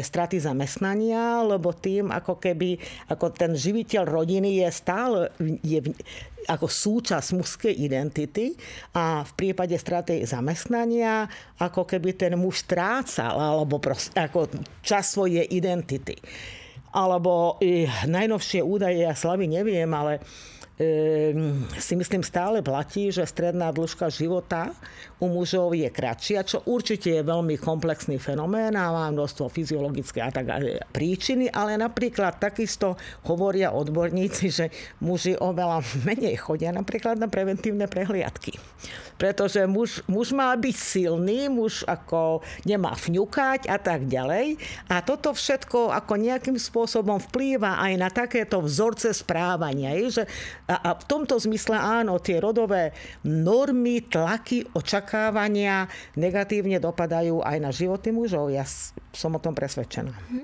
straty 0.05 0.37
zamestnania, 0.37 1.41
lebo 1.41 1.73
tým 1.73 2.13
ako 2.13 2.37
keby, 2.37 2.77
ako 3.09 3.33
ten 3.33 3.57
živiteľ 3.57 4.05
rodiny 4.05 4.61
je 4.61 4.69
stále 4.69 5.19
je 5.65 5.81
ako 6.45 6.69
súčasť 6.69 7.33
mužskej 7.33 7.73
identity 7.81 8.53
a 8.93 9.25
v 9.25 9.31
prípade 9.33 9.73
straty 9.73 10.21
zamestnania 10.21 11.25
ako 11.57 11.89
keby 11.89 12.13
ten 12.13 12.37
muž 12.37 12.61
strácal 12.61 13.41
alebo 13.41 13.81
proste, 13.81 14.13
ako 14.21 14.53
čas 14.85 15.17
svojej 15.17 15.49
identity. 15.49 16.13
Alebo 16.91 17.55
najnovšie 18.07 18.59
údaje, 18.61 19.07
ja 19.07 19.15
slavy 19.15 19.47
neviem, 19.47 19.87
ale 19.95 20.19
si 21.77 21.93
myslím 21.93 22.23
stále 22.25 22.65
platí, 22.65 23.13
že 23.13 23.27
stredná 23.27 23.69
dĺžka 23.69 24.09
života 24.09 24.73
u 25.21 25.29
mužov 25.29 25.77
je 25.77 25.85
kratšia, 25.85 26.41
čo 26.41 26.65
určite 26.65 27.13
je 27.13 27.21
veľmi 27.21 27.61
komplexný 27.61 28.17
fenomén 28.17 28.73
a 28.73 28.89
má 28.89 29.05
množstvo 29.13 29.53
fyziologické 29.53 30.25
a 30.25 30.33
tak 30.33 30.49
príčiny, 30.89 31.53
ale 31.53 31.77
napríklad 31.77 32.41
takisto 32.41 32.97
hovoria 33.29 33.69
odborníci, 33.69 34.45
že 34.49 34.65
muži 35.05 35.37
oveľa 35.37 35.85
menej 36.09 36.41
chodia 36.41 36.73
napríklad 36.73 37.21
na 37.21 37.29
preventívne 37.29 37.85
prehliadky. 37.85 38.57
Pretože 39.21 39.69
muž, 39.69 40.01
muž 40.09 40.33
má 40.33 40.49
byť 40.57 40.73
silný, 40.73 41.45
muž 41.45 41.85
ako 41.85 42.41
nemá 42.65 42.97
fňukať 42.97 43.69
a 43.69 43.77
tak 43.77 44.09
ďalej. 44.09 44.57
A 44.89 45.05
toto 45.05 45.29
všetko 45.29 45.93
ako 45.93 46.17
nejakým 46.17 46.57
spôsobom 46.57 47.21
vplýva 47.29 47.77
aj 47.77 47.93
na 48.01 48.09
takéto 48.09 48.65
vzorce 48.65 49.13
správania. 49.13 49.93
Že 50.09 50.25
a, 50.71 50.79
a 50.79 50.89
v 50.95 51.03
tomto 51.03 51.35
zmysle 51.35 51.75
áno, 51.75 52.15
tie 52.23 52.39
rodové 52.39 52.95
normy, 53.27 54.07
tlaky, 54.07 54.63
očakávania 54.71 55.91
negatívne 56.15 56.79
dopadajú 56.79 57.43
aj 57.43 57.57
na 57.59 57.75
životy 57.75 58.15
mužov. 58.15 58.55
Ja 58.55 58.63
som 59.11 59.35
o 59.35 59.43
tom 59.43 59.51
presvedčená. 59.51 60.15
Mhm. 60.15 60.43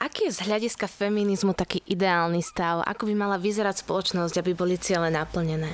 Aký 0.00 0.32
je 0.32 0.40
z 0.40 0.48
hľadiska 0.48 0.88
feminizmu 0.88 1.52
taký 1.52 1.84
ideálny 1.84 2.40
stav? 2.40 2.80
Ako 2.88 3.04
by 3.04 3.14
mala 3.14 3.36
vyzerať 3.36 3.84
spoločnosť, 3.84 4.40
aby 4.40 4.56
boli 4.56 4.80
ciele 4.80 5.12
naplnené? 5.12 5.68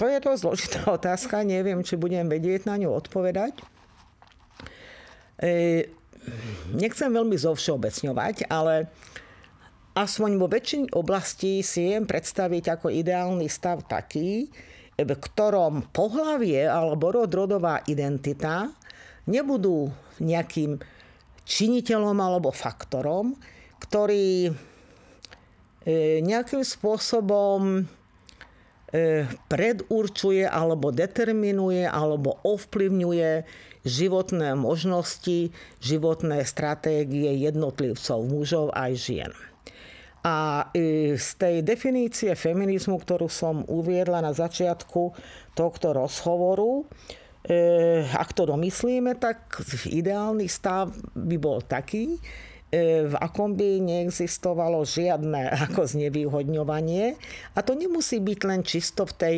To 0.00 0.08
je 0.08 0.16
dosť 0.16 0.40
zložitá 0.40 0.80
otázka. 0.96 1.44
Neviem, 1.44 1.84
či 1.84 2.00
budem 2.00 2.24
vedieť 2.32 2.64
na 2.64 2.80
ňu 2.80 2.96
odpovedať. 2.96 3.60
E, 5.36 5.84
nechcem 6.72 7.12
veľmi 7.12 7.36
zovšeobecňovať, 7.36 8.48
ale 8.48 8.88
aspoň 9.96 10.30
vo 10.36 10.46
väčšine 10.46 10.92
oblastí 10.92 11.64
si 11.64 11.88
viem 11.88 12.04
predstaviť 12.04 12.76
ako 12.76 12.92
ideálny 12.92 13.48
stav 13.48 13.88
taký, 13.88 14.52
v 14.96 15.10
ktorom 15.16 15.88
pohlavie 15.92 16.68
alebo 16.68 17.12
rod, 17.12 17.32
rodová 17.32 17.80
identita 17.88 18.68
nebudú 19.24 19.88
nejakým 20.20 20.76
činiteľom 21.48 22.16
alebo 22.16 22.52
faktorom, 22.52 23.36
ktorý 23.80 24.48
e, 24.48 24.52
nejakým 26.24 26.64
spôsobom 26.64 27.84
e, 28.92 29.28
predurčuje 29.48 30.48
alebo 30.48 30.92
determinuje 30.92 31.84
alebo 31.84 32.40
ovplyvňuje 32.44 33.44
životné 33.86 34.58
možnosti, 34.58 35.52
životné 35.78 36.42
stratégie 36.42 37.36
jednotlivcov, 37.36 38.18
mužov 38.26 38.74
aj 38.74 38.92
žien. 38.96 39.32
A 40.26 40.66
z 41.14 41.28
tej 41.38 41.62
definície 41.62 42.34
feminizmu, 42.34 42.98
ktorú 42.98 43.30
som 43.30 43.62
uviedla 43.70 44.18
na 44.18 44.34
začiatku 44.34 45.14
tohto 45.54 45.94
rozhovoru, 45.94 46.82
e, 47.46 48.02
ak 48.10 48.34
to 48.34 48.50
domyslíme, 48.50 49.14
tak 49.22 49.62
ideálny 49.86 50.50
stav 50.50 50.90
by 51.14 51.36
bol 51.38 51.62
taký, 51.62 52.18
e, 52.18 53.06
v 53.06 53.14
akom 53.22 53.54
by 53.54 53.78
neexistovalo 53.78 54.82
žiadne 54.82 55.46
ako 55.70 55.86
znevýhodňovanie. 55.86 57.14
A 57.54 57.62
to 57.62 57.78
nemusí 57.78 58.18
byť 58.18 58.38
len 58.50 58.66
čisto 58.66 59.06
v 59.06 59.14
tej 59.14 59.36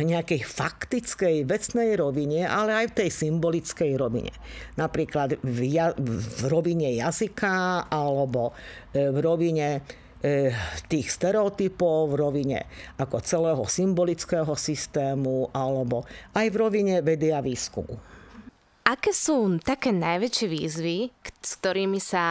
nejakej 0.00 0.48
faktickej 0.48 1.44
vecnej 1.44 1.92
rovine, 2.00 2.48
ale 2.48 2.72
aj 2.72 2.86
v 2.92 2.96
tej 3.04 3.10
symbolickej 3.12 4.00
rovine. 4.00 4.32
Napríklad 4.80 5.44
v, 5.44 5.58
ja, 5.68 5.92
v 5.92 6.42
rovine 6.48 6.88
jazyka 6.96 7.84
alebo 7.92 8.56
e, 8.96 9.12
v 9.12 9.18
rovine 9.20 9.84
e, 10.24 10.56
tých 10.88 11.12
stereotypov, 11.12 12.08
v 12.08 12.14
rovine 12.16 12.58
ako 12.96 13.20
celého 13.20 13.64
symbolického 13.68 14.56
systému 14.56 15.52
alebo 15.52 16.08
aj 16.32 16.48
v 16.48 16.56
rovine 16.56 16.94
vedy 17.04 17.28
a 17.28 17.44
výskumu. 17.44 18.00
Aké 18.88 19.12
sú 19.12 19.60
také 19.60 19.92
najväčšie 19.92 20.46
výzvy, 20.48 20.98
s 21.44 21.52
ktorými 21.60 22.00
sa 22.00 22.24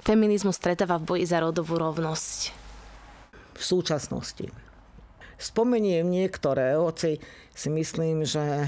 feminizmus 0.00 0.56
stretáva 0.56 0.96
v 0.96 1.06
boji 1.12 1.24
za 1.28 1.44
rodovú 1.44 1.76
rovnosť? 1.76 2.38
V 3.54 3.62
súčasnosti 3.62 4.63
Spomeniem 5.44 6.08
niektoré, 6.08 6.72
hoci 6.72 7.20
si 7.52 7.68
myslím, 7.68 8.24
že 8.24 8.64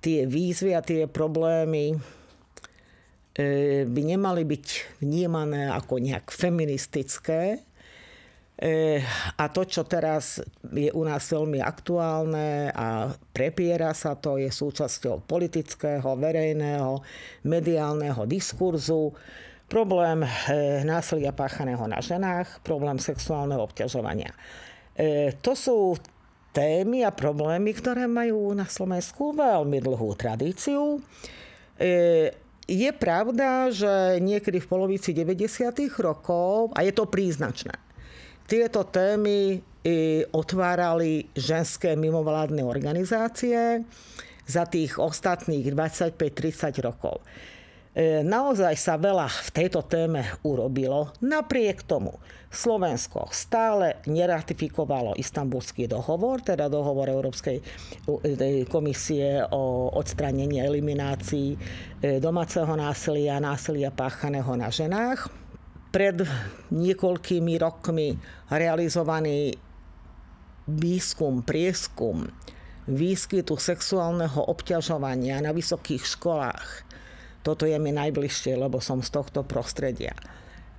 tie 0.00 0.24
výzvy 0.24 0.72
a 0.72 0.80
tie 0.80 1.04
problémy 1.04 1.92
e, 1.92 1.96
by 3.84 4.02
nemali 4.16 4.48
byť 4.48 4.66
vnímané 5.04 5.68
ako 5.68 6.00
nejak 6.00 6.32
feministické. 6.32 7.60
E, 8.56 9.04
a 9.36 9.44
to, 9.52 9.68
čo 9.68 9.84
teraz 9.84 10.40
je 10.72 10.88
u 10.88 11.04
nás 11.04 11.28
veľmi 11.28 11.60
aktuálne 11.60 12.72
a 12.72 13.12
prepiera 13.36 13.92
sa 13.92 14.16
to, 14.16 14.40
je 14.40 14.48
súčasťou 14.48 15.28
politického, 15.28 16.16
verejného, 16.16 17.04
mediálneho 17.44 18.24
diskurzu. 18.24 19.12
Problém 19.68 20.24
e, 20.24 20.28
násilia 20.80 21.36
páchaného 21.36 21.84
na 21.84 22.00
ženách, 22.00 22.64
problém 22.64 22.96
sexuálneho 22.96 23.60
obťažovania. 23.68 24.32
E, 24.94 25.34
to 25.42 25.58
sú 25.58 25.98
témy 26.54 27.02
a 27.02 27.10
problémy, 27.10 27.74
ktoré 27.74 28.06
majú 28.06 28.54
na 28.54 28.64
Slovensku 28.70 29.34
veľmi 29.34 29.82
dlhú 29.82 30.14
tradíciu. 30.14 31.02
Je 32.64 32.90
pravda, 32.94 33.74
že 33.74 34.22
niekedy 34.22 34.62
v 34.62 34.70
polovici 34.70 35.10
90. 35.10 35.74
rokov, 35.98 36.70
a 36.78 36.86
je 36.86 36.94
to 36.94 37.10
príznačné, 37.10 37.74
tieto 38.46 38.86
témy 38.86 39.58
otvárali 40.30 41.26
ženské 41.34 41.98
mimovládne 41.98 42.62
organizácie 42.62 43.82
za 44.46 44.64
tých 44.70 44.96
ostatných 44.96 45.74
25-30 45.74 46.86
rokov. 46.86 47.18
E, 47.94 48.26
naozaj 48.26 48.74
sa 48.74 48.98
veľa 48.98 49.30
v 49.30 49.50
tejto 49.54 49.86
téme 49.86 50.26
urobilo. 50.42 51.14
Napriek 51.22 51.86
tomu 51.86 52.18
Slovensko 52.50 53.30
stále 53.30 54.02
neratifikovalo 54.10 55.14
istambulský 55.14 55.86
dohovor, 55.86 56.42
teda 56.42 56.66
dohovor 56.66 57.06
Európskej 57.06 57.62
e, 57.62 57.62
komisie 58.66 59.46
o 59.46 59.94
odstranení 59.94 60.58
a 60.58 60.66
eliminácii 60.66 61.54
e, 61.54 61.58
domáceho 62.18 62.74
násilia, 62.74 63.38
násilia 63.38 63.94
páchaného 63.94 64.58
na 64.58 64.74
ženách 64.74 65.30
pred 65.94 66.26
niekoľkými 66.74 67.54
rokmi 67.62 68.18
realizovaný 68.50 69.54
výskum, 70.66 71.46
prieskum 71.46 72.26
výskytu 72.84 73.56
sexuálneho 73.56 74.44
obťažovania 74.50 75.40
na 75.40 75.56
vysokých 75.56 76.04
školách. 76.04 76.83
Toto 77.44 77.68
je 77.68 77.76
mi 77.76 77.92
najbližšie, 77.92 78.56
lebo 78.56 78.80
som 78.80 79.04
z 79.04 79.12
tohto 79.12 79.44
prostredia. 79.44 80.16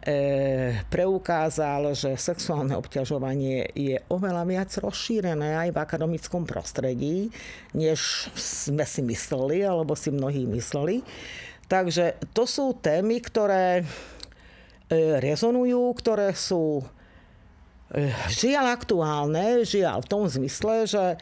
E, 0.02 0.82
preukázal, 0.90 1.94
že 1.94 2.18
sexuálne 2.18 2.74
obťažovanie 2.74 3.70
je 3.78 4.02
oveľa 4.10 4.44
viac 4.50 4.70
rozšírené 4.74 5.62
aj 5.62 5.70
v 5.72 5.82
akademickom 5.82 6.50
prostredí, 6.50 7.30
než 7.78 8.28
sme 8.34 8.84
si 8.84 9.06
mysleli, 9.06 9.62
alebo 9.62 9.94
si 9.94 10.10
mnohí 10.10 10.50
mysleli. 10.50 11.06
Takže 11.70 12.18
to 12.34 12.50
sú 12.50 12.78
témy, 12.78 13.22
ktoré 13.22 13.86
E, 14.86 15.18
rezonujú, 15.18 15.98
ktoré 15.98 16.38
sú 16.38 16.86
e, 17.90 18.14
žiaľ 18.30 18.78
aktuálne, 18.78 19.66
žiaľ 19.66 20.06
v 20.06 20.10
tom 20.14 20.24
zmysle, 20.30 20.86
že 20.86 21.18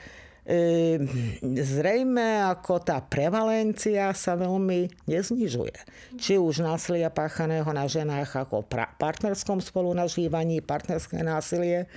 zrejme 1.56 2.44
ako 2.52 2.84
tá 2.84 3.00
prevalencia 3.00 4.12
sa 4.12 4.36
veľmi 4.36 5.08
neznižuje. 5.08 5.76
Či 6.20 6.36
už 6.36 6.60
násilia 6.60 7.08
páchaného 7.08 7.68
na 7.72 7.88
ženách 7.88 8.44
ako 8.44 8.68
partnerskom 9.00 9.64
spolunažívaní, 9.64 10.60
partnerské 10.60 11.24
násilie, 11.24 11.88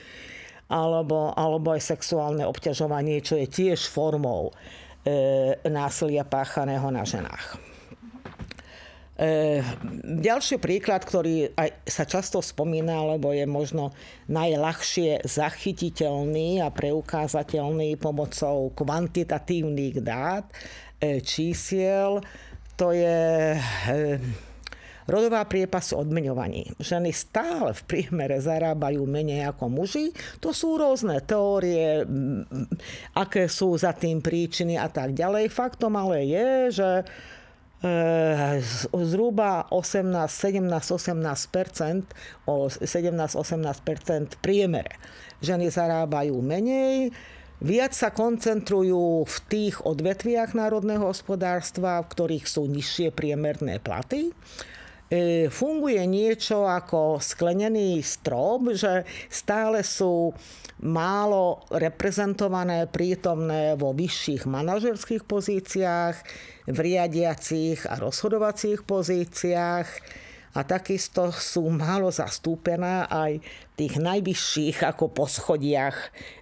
alebo, 0.71 1.35
alebo 1.35 1.75
aj 1.75 1.91
sexuálne 1.91 2.47
obťažovanie, 2.47 3.23
čo 3.23 3.39
je 3.39 3.47
tiež 3.51 3.87
formou 3.87 4.51
e, 4.51 4.53
násilia 5.67 6.23
páchaného 6.23 6.87
na 6.91 7.03
ženách. 7.03 7.76
E, 9.17 9.65
ďalší 10.05 10.61
príklad, 10.61 11.01
ktorý 11.01 11.49
aj 11.57 11.89
sa 11.89 12.05
často 12.05 12.45
spomína, 12.45 13.17
lebo 13.17 13.33
je 13.33 13.49
možno 13.49 13.97
najľahšie 14.29 15.25
zachytiteľný 15.25 16.61
a 16.61 16.69
preukázateľný 16.69 17.97
pomocou 17.97 18.77
kvantitatívnych 18.77 20.05
dát, 20.05 20.45
e, 21.01 21.25
čísiel, 21.25 22.21
to 22.77 22.93
je 22.93 23.57
e, 23.57 23.61
rodová 25.09 25.49
priepas 25.49 25.97
odmeňovaní. 25.97 26.77
Ženy 26.77 27.11
stále 27.17 27.73
v 27.73 27.83
priemere 27.89 28.37
zarábajú 28.37 29.01
menej 29.09 29.49
ako 29.49 29.73
muži. 29.73 30.13
To 30.45 30.53
sú 30.53 30.77
rôzne 30.77 31.25
teórie, 31.25 32.05
aké 33.17 33.49
sú 33.49 33.73
za 33.81 33.97
tým 33.97 34.21
príčiny 34.21 34.77
a 34.77 34.93
tak 34.93 35.17
ďalej. 35.17 35.49
Faktom 35.49 35.97
ale 35.97 36.27
je, 36.27 36.49
že 36.85 36.91
zhruba 38.93 39.67
18, 39.71 40.29
17, 40.29 40.67
18 40.69 41.13
o 42.47 42.71
17, 42.71 43.37
18 43.37 43.81
v 43.83 44.37
priemere. 44.41 44.95
Ženy 45.45 45.69
zarábajú 45.69 46.41
menej, 46.41 47.13
viac 47.61 47.93
sa 47.93 48.13
koncentrujú 48.13 49.25
v 49.29 49.37
tých 49.49 49.81
odvetviach 49.85 50.57
národného 50.57 51.09
hospodárstva, 51.09 52.05
v 52.05 52.11
ktorých 52.13 52.47
sú 52.49 52.69
nižšie 52.69 53.13
priemerné 53.13 53.81
platy 53.81 54.33
funguje 55.53 56.03
niečo 56.03 56.67
ako 56.67 57.23
sklenený 57.23 58.03
strop, 58.03 58.75
že 58.75 59.07
stále 59.31 59.87
sú 59.87 60.35
málo 60.83 61.65
reprezentované, 61.73 62.91
prítomné 62.91 63.79
vo 63.79 63.97
vyšších 63.97 64.45
manažerských 64.45 65.25
pozíciách, 65.25 66.17
v 66.67 66.79
riadiacich 66.83 67.87
a 67.87 67.95
rozhodovacích 68.03 68.83
pozíciách 68.83 69.89
a 70.57 70.65
takisto 70.65 71.29
sú 71.37 71.69
málo 71.69 72.09
zastúpené 72.09 73.05
aj 73.07 73.39
v 73.45 73.73
tých 73.77 74.01
najvyšších 74.01 74.89
ako 74.89 75.13
poschodiach 75.13 75.97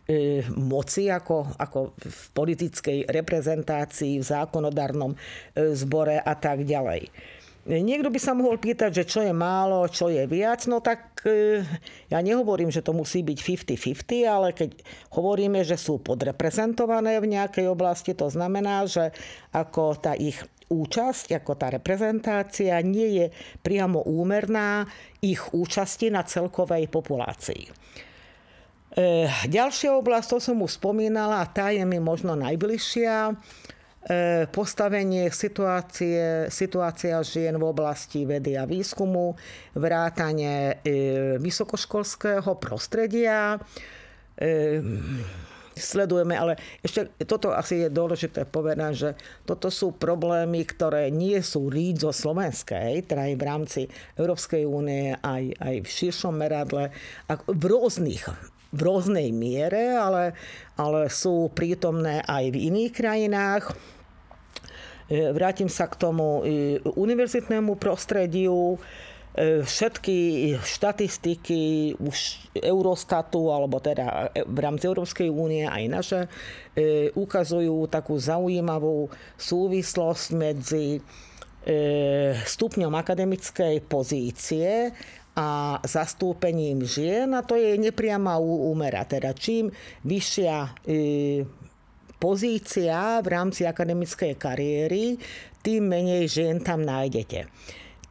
e, 0.07 0.47
moci, 0.55 1.11
ako, 1.11 1.51
ako 1.59 1.99
v 1.99 2.21
politickej 2.31 3.11
reprezentácii, 3.11 4.23
v 4.23 4.25
zákonodarnom 4.25 5.13
e, 5.13 5.19
zbore 5.75 6.23
a 6.23 6.35
tak 6.39 6.63
ďalej. 6.63 7.11
Niekto 7.65 8.13
by 8.13 8.21
sa 8.21 8.37
mohol 8.37 8.61
pýtať, 8.61 8.93
že 8.93 9.05
čo 9.09 9.21
je 9.25 9.33
málo, 9.33 9.89
čo 9.89 10.13
je 10.13 10.29
viac, 10.29 10.69
no 10.69 10.85
tak 10.85 11.25
e, 11.25 11.65
ja 12.13 12.21
nehovorím, 12.21 12.69
že 12.69 12.85
to 12.85 12.93
musí 12.93 13.25
byť 13.25 13.39
50-50, 13.73 14.29
ale 14.29 14.53
keď 14.53 14.85
hovoríme, 15.17 15.65
že 15.65 15.81
sú 15.81 15.97
podreprezentované 16.05 17.17
v 17.25 17.33
nejakej 17.33 17.65
oblasti, 17.73 18.13
to 18.13 18.29
znamená, 18.29 18.85
že 18.85 19.17
ako 19.57 19.97
tá 19.97 20.13
ich 20.13 20.37
účasť, 20.69 21.41
ako 21.41 21.57
tá 21.57 21.73
reprezentácia 21.73 22.77
nie 22.85 23.25
je 23.25 23.27
priamo 23.65 24.05
úmerná 24.05 24.85
ich 25.25 25.41
účasti 25.57 26.13
na 26.13 26.21
celkovej 26.21 26.85
populácii. 26.93 27.65
E, 27.65 27.73
ďalšia 29.49 29.97
oblasť, 29.97 30.37
to 30.37 30.39
som 30.39 30.61
už 30.61 30.77
spomínala, 30.77 31.49
tá 31.49 31.73
je 31.73 31.81
mi 31.89 31.97
možno 31.97 32.37
najbližšia, 32.37 33.33
postavenie 34.53 35.33
situácie, 35.33 36.53
situácia 36.53 37.25
žien 37.25 37.57
v 37.57 37.65
oblasti 37.65 38.29
vedy 38.29 38.53
a 38.53 38.69
výskumu, 38.69 39.33
vrátanie 39.73 40.77
e, 40.85 40.95
vysokoškolského 41.41 42.53
prostredia. 42.61 43.57
E, 44.37 44.85
sledujeme, 45.75 46.39
ale 46.39 46.55
ešte 46.85 47.11
toto 47.27 47.51
asi 47.51 47.87
je 47.87 47.89
dôležité 47.91 48.47
povedať, 48.47 48.93
že 48.95 49.11
toto 49.43 49.69
sú 49.73 49.97
problémy, 49.97 50.63
ktoré 50.63 51.11
nie 51.11 51.43
sú 51.43 51.67
rídzo 51.67 52.15
slovenskej, 52.15 53.09
teda 53.11 53.27
aj 53.27 53.35
v 53.35 53.43
rámci 53.43 53.81
Európskej 54.15 54.63
únie, 54.69 55.17
aj, 55.19 55.45
aj 55.59 55.75
v 55.83 55.89
širšom 55.89 56.35
meradle, 56.35 56.95
v 57.51 57.65
rôznych 57.67 58.53
v 58.75 58.81
rôznej 58.83 59.31
miere, 59.31 59.95
ale, 59.95 60.35
ale 60.75 61.07
sú 61.07 61.47
prítomné 61.55 62.27
aj 62.27 62.51
v 62.51 62.75
iných 62.75 62.91
krajinách. 62.91 63.71
E, 65.05 65.33
vrátim 65.37 65.69
sa 65.69 65.85
k 65.85 66.01
tomu 66.01 66.41
e, 66.41 66.81
univerzitnému 66.81 67.77
prostrediu, 67.77 68.81
e, 69.37 69.61
všetky 69.61 70.17
štatistiky 70.65 71.93
už 72.01 72.49
Eurostatu, 72.57 73.53
alebo 73.53 73.85
teda 73.85 74.33
v 74.49 74.59
rámci 74.65 74.89
Európskej 74.89 75.29
únie 75.29 75.69
aj 75.69 75.83
naše, 75.91 76.21
ukazujú 77.15 77.87
takú 77.87 78.19
zaujímavú 78.19 79.11
súvislosť 79.39 80.27
medzi 80.35 80.99
stupňom 82.45 82.93
akademickej 82.93 83.81
pozície 83.89 84.93
a 85.33 85.81
zastúpením 85.83 86.85
žien 86.85 87.33
a 87.33 87.41
to 87.43 87.57
je 87.57 87.75
nepriama 87.81 88.37
úmera. 88.39 89.03
Teda 89.09 89.33
čím 89.33 89.73
vyššia 90.05 90.85
pozícia 92.19 93.21
v 93.21 93.29
rámci 93.29 93.67
akademickej 93.69 94.35
kariéry, 94.39 95.19
tým 95.65 95.89
menej 95.89 96.29
žien 96.29 96.61
tam 96.61 96.85
nájdete. 96.85 97.49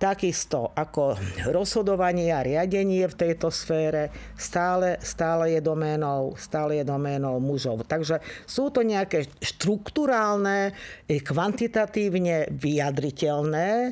Takisto 0.04 0.76
ako 0.76 1.16
rozhodovanie 1.56 2.34
a 2.36 2.44
riadenie 2.44 3.08
v 3.08 3.16
tejto 3.16 3.48
sfére 3.48 4.12
stále, 4.36 5.00
stále, 5.00 5.56
je 5.56 5.62
doménou, 5.64 6.36
stále 6.36 6.82
je 6.82 6.86
doménou 6.86 7.40
mužov. 7.40 7.88
Takže 7.88 8.20
sú 8.44 8.68
to 8.68 8.84
nejaké 8.84 9.24
štruktúrálne, 9.40 10.76
kvantitatívne 11.08 12.52
vyjadriteľné 12.52 13.70
e, 13.72 13.92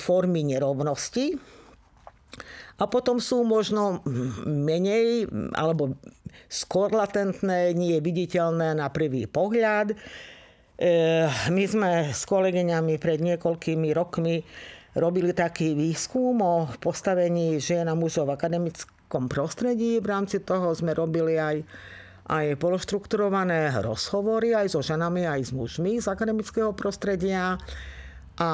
formy 0.00 0.56
nerovnosti, 0.56 1.36
A 2.76 2.84
potom 2.84 3.16
sú 3.16 3.40
možno 3.40 4.04
menej 4.44 5.24
alebo 5.56 5.96
skôr 6.52 6.92
latentné, 6.92 7.72
nie 7.72 7.96
viditeľné 7.98 8.76
na 8.76 8.92
prvý 8.92 9.24
pohľad. 9.24 9.92
E, 9.92 9.96
my 11.28 11.64
sme 11.64 11.90
s 12.12 12.28
kolegyňami 12.28 13.00
pred 13.00 13.24
niekoľkými 13.24 13.88
rokmi 13.96 14.44
robili 14.92 15.32
taký 15.32 15.72
výskum 15.72 16.36
o 16.44 16.68
postavení 16.80 17.56
žien 17.56 17.88
a 17.88 17.96
mužov 17.96 18.28
v 18.28 18.36
akademickom 18.36 19.24
prostredí. 19.28 19.96
V 19.96 20.06
rámci 20.12 20.44
toho 20.44 20.72
sme 20.76 20.92
robili 20.92 21.40
aj 21.40 21.64
aj 22.26 22.58
pološtrukturované 22.58 23.70
rozhovory 23.86 24.50
aj 24.50 24.74
so 24.74 24.82
ženami, 24.82 25.30
aj 25.30 25.46
s 25.46 25.50
mužmi 25.54 26.02
z 26.02 26.10
akademického 26.10 26.74
prostredia. 26.74 27.54
A 28.36 28.50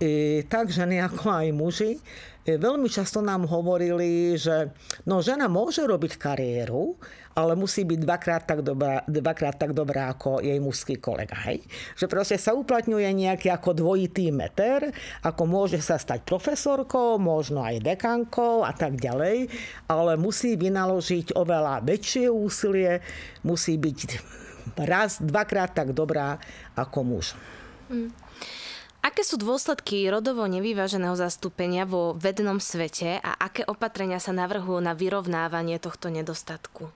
e, 0.00 0.40
tak 0.48 0.72
ženy 0.72 0.96
ako 1.04 1.28
aj 1.28 1.48
muži 1.52 1.92
e, 1.92 2.56
veľmi 2.56 2.88
často 2.88 3.20
nám 3.20 3.44
hovorili, 3.44 4.32
že 4.32 4.72
no, 5.04 5.20
žena 5.20 5.44
môže 5.44 5.84
robiť 5.84 6.16
kariéru, 6.16 6.96
ale 7.36 7.52
musí 7.52 7.84
byť 7.84 8.00
dvakrát 8.00 8.48
tak 8.48 8.64
dobrá, 8.64 9.04
dvakrát 9.04 9.60
tak 9.60 9.76
dobrá 9.76 10.08
ako 10.16 10.40
jej 10.40 10.56
mužský 10.56 10.96
kolega. 10.96 11.36
Hej? 11.44 11.60
Že 12.00 12.06
proste 12.08 12.36
sa 12.40 12.56
uplatňuje 12.56 13.12
nejaký 13.12 13.52
ako 13.52 13.76
dvojitý 13.76 14.32
meter, 14.32 14.88
ako 15.20 15.42
môže 15.44 15.84
sa 15.84 16.00
stať 16.00 16.24
profesorkou, 16.24 17.20
možno 17.20 17.60
aj 17.60 17.84
dekankou 17.84 18.64
a 18.64 18.72
tak 18.72 18.96
ďalej, 18.96 19.52
ale 19.84 20.16
musí 20.16 20.56
vynaložiť 20.56 21.36
oveľa 21.36 21.84
väčšie 21.84 22.32
úsilie, 22.32 23.04
musí 23.44 23.76
byť 23.76 23.98
raz, 24.80 25.20
dvakrát 25.20 25.76
tak 25.76 25.92
dobrá 25.92 26.40
ako 26.72 26.98
muž. 27.04 27.36
Mm. 27.92 28.25
Aké 29.06 29.22
sú 29.22 29.38
dôsledky 29.38 30.02
rodovo 30.10 30.42
nevyváženého 30.50 31.14
zastúpenia 31.14 31.86
vo 31.86 32.18
vednom 32.18 32.58
svete 32.58 33.22
a 33.22 33.38
aké 33.38 33.62
opatrenia 33.62 34.18
sa 34.18 34.34
navrhujú 34.34 34.82
na 34.82 34.98
vyrovnávanie 34.98 35.78
tohto 35.78 36.10
nedostatku? 36.10 36.90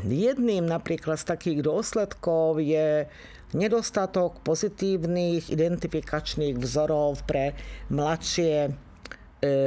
Jedným 0.00 0.64
napríklad 0.64 1.20
z 1.20 1.28
takých 1.28 1.60
dôsledkov 1.60 2.56
je 2.64 3.04
nedostatok 3.52 4.40
pozitívnych 4.40 5.52
identifikačných 5.52 6.56
vzorov 6.56 7.20
pre 7.28 7.52
mladšie 7.92 8.54
e, 8.64 8.70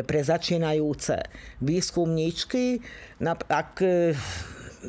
pre 0.09 0.19
začínajúce 0.25 1.21
výskumníčky. 1.61 2.81
Ak 3.45 3.77
e, 3.85 4.17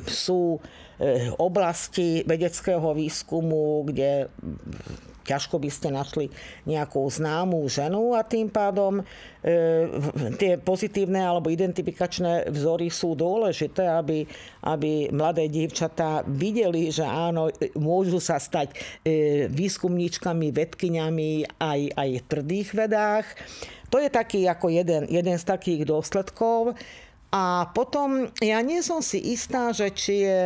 sú 0.09 0.59
e, 0.59 0.90
oblasti 1.41 2.21
vedeckého 2.29 2.93
výskumu, 2.93 3.89
kde 3.89 4.29
ťažko 5.31 5.63
by 5.63 5.71
ste 5.71 5.89
našli 5.95 6.27
nejakú 6.67 7.07
známú 7.07 7.63
ženu 7.71 8.19
a 8.19 8.27
tým 8.27 8.51
pádom 8.51 8.99
e, 8.99 9.05
tie 10.35 10.59
pozitívne 10.59 11.23
alebo 11.23 11.55
identifikačné 11.55 12.51
vzory 12.51 12.91
sú 12.91 13.15
dôležité, 13.15 13.87
aby, 13.87 14.27
aby 14.67 15.13
mladé 15.15 15.47
dievčatá 15.47 16.27
videli, 16.27 16.91
že 16.91 17.07
áno, 17.07 17.53
môžu 17.79 18.19
sa 18.19 18.43
stať 18.43 18.75
e, 18.75 19.47
výskumníčkami, 19.47 20.51
vedkyňami 20.51 21.31
aj, 21.63 21.81
aj 21.95 22.11
v 22.11 22.27
tvrdých 22.27 22.69
vedách. 22.75 23.27
To 23.95 24.03
je 24.03 24.11
taký 24.11 24.51
ako 24.51 24.71
jeden, 24.71 25.07
jeden 25.07 25.37
z 25.39 25.45
takých 25.47 25.87
dôsledkov. 25.87 26.75
A 27.31 27.71
potom 27.71 28.27
ja 28.43 28.59
nie 28.59 28.83
som 28.83 28.99
si 28.99 29.23
istá, 29.31 29.71
že 29.71 29.95
či 29.95 30.27
je 30.27 30.39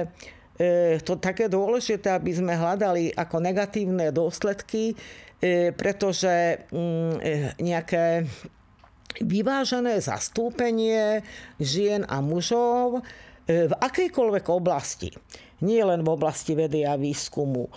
to 1.02 1.18
také 1.18 1.50
dôležité, 1.50 2.14
aby 2.14 2.30
sme 2.30 2.54
hľadali 2.54 3.10
ako 3.10 3.42
negatívne 3.42 4.14
dôsledky, 4.14 4.94
e, 5.42 5.74
pretože 5.74 6.62
mm, 6.70 7.14
e, 7.18 7.30
nejaké 7.58 8.22
vyvážené 9.18 9.98
zastúpenie 9.98 11.26
žien 11.58 12.06
a 12.06 12.18
mužov 12.18 13.02
v 13.46 13.72
akejkoľvek 13.76 14.46
oblasti, 14.50 15.12
nie 15.62 15.78
len 15.84 16.02
v 16.02 16.08
oblasti 16.16 16.56
vedy 16.56 16.82
a 16.82 16.98
výskumu, 16.98 17.70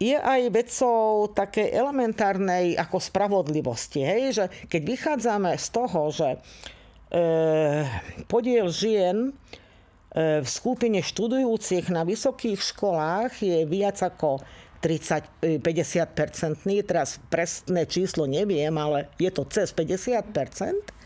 je 0.00 0.16
aj 0.16 0.48
vecou 0.48 1.28
také 1.30 1.70
elementárnej 1.76 2.72
ako 2.74 2.98
spravodlivosti. 2.98 4.00
Hej? 4.00 4.22
Že 4.32 4.44
keď 4.66 4.82
vychádzame 4.82 5.52
z 5.60 5.66
toho, 5.70 6.00
že 6.08 6.28
e, 6.34 6.38
podiel 8.26 8.72
žien 8.72 9.30
E, 9.30 9.69
v 10.16 10.48
skupine 10.48 10.98
študujúcich 10.98 11.86
na 11.94 12.02
vysokých 12.02 12.58
školách 12.58 13.46
je 13.46 13.62
viac 13.62 14.02
ako 14.02 14.42
30, 14.82 15.62
50 15.62 15.62
e, 15.62 16.82
teraz 16.82 17.22
presné 17.30 17.86
číslo 17.86 18.26
neviem, 18.26 18.74
ale 18.74 19.12
je 19.22 19.30
to 19.30 19.46
cez 19.46 19.70
50% 19.70 20.98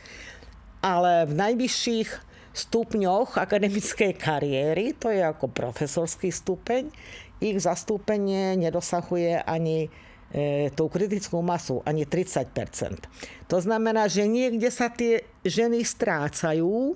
ale 0.85 1.25
v 1.25 1.33
najvyšších 1.33 2.09
stupňoch 2.55 3.41
akademickej 3.41 4.13
kariéry, 4.21 4.93
to 4.93 5.09
je 5.09 5.25
ako 5.25 5.49
profesorský 5.49 6.29
stupeň, 6.29 6.93
ich 7.41 7.57
zastúpenie 7.59 8.55
nedosahuje 8.61 9.43
ani 9.43 9.89
e, 10.31 10.69
tú 10.77 10.87
kritickú 10.93 11.41
masu, 11.41 11.81
ani 11.89 12.05
30% 12.07 13.49
To 13.49 13.59
znamená, 13.59 14.07
že 14.07 14.29
niekde 14.29 14.69
sa 14.69 14.93
tie 14.93 15.25
ženy 15.43 15.83
strácajú, 15.83 16.95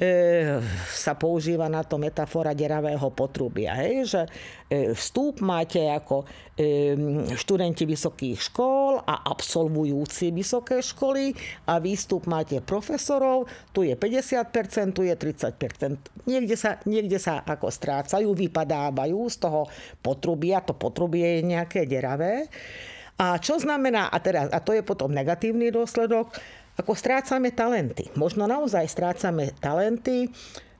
E, 0.00 0.56
sa 0.96 1.12
používa 1.12 1.68
na 1.68 1.84
to 1.84 2.00
metafora 2.00 2.56
deravého 2.56 3.12
potrubia. 3.12 3.76
Hej? 3.84 4.08
Že 4.08 4.22
e, 4.24 4.30
vstup 4.96 5.44
máte 5.44 5.76
ako 5.92 6.24
e, 6.56 6.96
študenti 7.36 7.84
vysokých 7.84 8.48
škôl 8.48 9.04
a 9.04 9.28
absolvujúci 9.28 10.32
vysoké 10.32 10.80
školy 10.80 11.36
a 11.68 11.76
výstup 11.84 12.24
máte 12.32 12.64
profesorov, 12.64 13.44
tu 13.76 13.84
je 13.84 13.92
50%, 13.92 14.96
tu 14.96 15.04
je 15.04 15.12
30%. 15.12 16.24
Niekde 16.24 16.56
sa, 16.56 16.80
niekde 16.88 17.20
sa 17.20 17.44
ako 17.44 17.68
strácajú, 17.68 18.32
vypadávajú 18.32 19.20
z 19.28 19.36
toho 19.36 19.68
potrubia, 20.00 20.64
to 20.64 20.72
potrubie 20.72 21.44
je 21.44 21.52
nejaké 21.52 21.84
deravé. 21.84 22.48
A 23.20 23.36
čo 23.36 23.60
znamená, 23.60 24.08
a, 24.08 24.16
teraz, 24.16 24.48
a 24.48 24.64
to 24.64 24.72
je 24.72 24.80
potom 24.80 25.12
negatívny 25.12 25.68
dôsledok, 25.68 26.32
ako 26.78 26.92
strácame 26.94 27.50
talenty. 27.50 28.08
Možno 28.14 28.46
naozaj 28.46 28.86
strácame 28.86 29.52
talenty. 29.58 30.30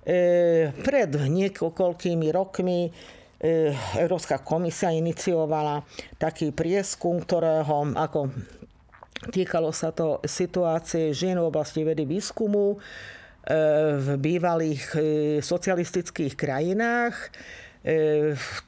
E, 0.01 0.73
pred 0.73 1.11
niekoľkými 1.13 2.33
rokmi 2.33 2.89
e, 2.89 2.91
Európska 4.01 4.41
komisia 4.41 4.89
iniciovala 4.89 5.85
taký 6.17 6.57
prieskum, 6.57 7.21
ktorého 7.21 7.93
ako 7.93 8.33
týkalo 9.29 9.69
sa 9.77 9.93
to 9.93 10.25
situácie 10.25 11.13
žien 11.13 11.37
v 11.37 11.53
oblasti 11.53 11.85
vedy 11.85 12.09
výskumu 12.09 12.75
e, 12.75 12.79
v 14.01 14.09
bývalých 14.17 14.97
socialistických 15.45 16.33
krajinách. 16.33 17.17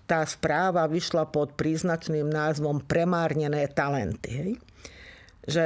Tá 0.09 0.25
správa 0.25 0.89
vyšla 0.89 1.29
pod 1.29 1.53
príznačným 1.53 2.33
názvom 2.33 2.81
Premárnené 2.81 3.69
talenty. 3.69 4.31
Hej? 4.33 4.53
Že 5.45 5.65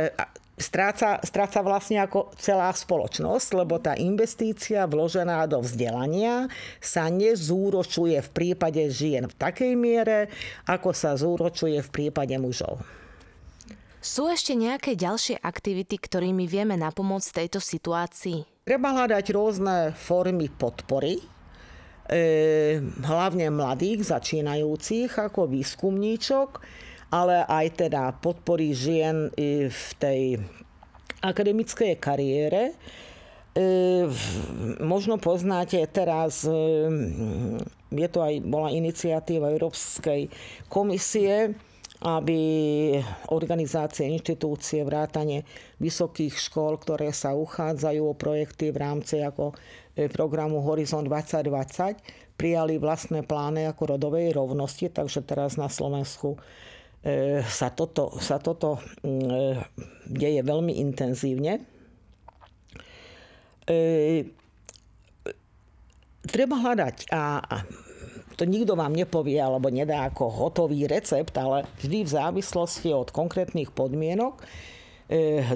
stráca, 0.57 1.21
stráca 1.21 1.61
vlastne 1.61 2.01
ako 2.01 2.33
celá 2.41 2.73
spoločnosť, 2.73 3.49
lebo 3.53 3.77
tá 3.77 3.93
investícia 3.97 4.89
vložená 4.89 5.45
do 5.45 5.61
vzdelania 5.61 6.49
sa 6.81 7.13
nezúročuje 7.13 8.17
v 8.21 8.31
prípade 8.33 8.83
žien 8.89 9.29
v 9.29 9.35
takej 9.37 9.73
miere, 9.77 10.33
ako 10.65 10.91
sa 10.97 11.13
zúročuje 11.15 11.79
v 11.85 11.93
prípade 11.93 12.35
mužov. 12.41 12.81
Sú 14.01 14.31
ešte 14.31 14.55
nejaké 14.55 14.95
ďalšie 14.95 15.43
aktivity, 15.43 15.99
ktorými 15.99 16.47
vieme 16.47 16.79
napomôcť 16.79 17.43
tejto 17.43 17.59
situácii? 17.59 18.47
Treba 18.63 18.95
hľadať 18.95 19.25
rôzne 19.35 19.91
formy 19.99 20.47
podpory, 20.47 21.19
e, 22.07 22.79
hlavne 23.03 23.51
mladých, 23.51 24.07
začínajúcich 24.07 25.11
ako 25.11 25.51
výskumníčok, 25.51 26.63
ale 27.11 27.47
aj 27.47 27.87
teda 27.87 28.15
podpory 28.19 28.75
žien 28.75 29.31
v 29.71 29.87
tej 29.99 30.43
akademickej 31.23 31.99
kariére. 31.99 32.75
E, 33.57 34.05
možno 34.85 35.17
poznáte 35.17 35.81
teraz, 35.89 36.45
e, 36.45 36.53
je 37.89 38.09
to 38.13 38.21
aj, 38.21 38.35
bola 38.45 38.69
iniciatíva 38.69 39.49
Európskej 39.49 40.29
komisie, 40.69 41.57
aby 42.05 42.41
organizácie, 43.33 44.05
inštitúcie, 44.13 44.85
vrátane 44.85 45.49
vysokých 45.81 46.37
škôl, 46.37 46.77
ktoré 46.77 47.09
sa 47.17 47.33
uchádzajú 47.33 48.03
o 48.05 48.13
projekty 48.13 48.69
v 48.69 48.79
rámci 48.85 49.25
ako 49.25 49.57
e, 49.97 50.13
programu 50.13 50.61
Horizon 50.61 51.09
2020, 51.09 52.37
prijali 52.37 52.77
vlastné 52.77 53.25
plány 53.25 53.65
ako 53.73 53.97
rodovej 53.97 54.37
rovnosti, 54.37 54.93
takže 54.93 55.25
teraz 55.25 55.57
na 55.57 55.73
Slovensku 55.73 56.37
sa 57.47 57.71
toto, 57.71 58.19
sa 58.19 58.43
toto 58.43 58.83
mm, 59.07 59.31
e, 59.31 59.43
deje 60.11 60.41
veľmi 60.43 60.75
intenzívne. 60.83 61.63
E, 63.63 64.27
treba 66.27 66.57
hľadať 66.59 67.07
a, 67.15 67.23
to 68.35 68.43
nikto 68.45 68.75
vám 68.75 68.93
nepovie 68.93 69.39
alebo 69.39 69.71
nedá 69.71 70.11
ako 70.11 70.29
hotový 70.29 70.91
recept, 70.91 71.33
ale 71.39 71.65
vždy 71.79 72.05
v 72.05 72.11
závislosti 72.11 72.91
od 72.93 73.09
konkrétnych 73.15 73.71
podmienok 73.73 74.43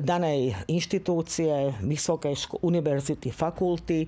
danej 0.07 0.55
inštitúcie, 0.71 1.75
vysokej 1.83 2.39
ško- 2.39 2.63
univerzity, 2.63 3.35
fakulty 3.35 4.07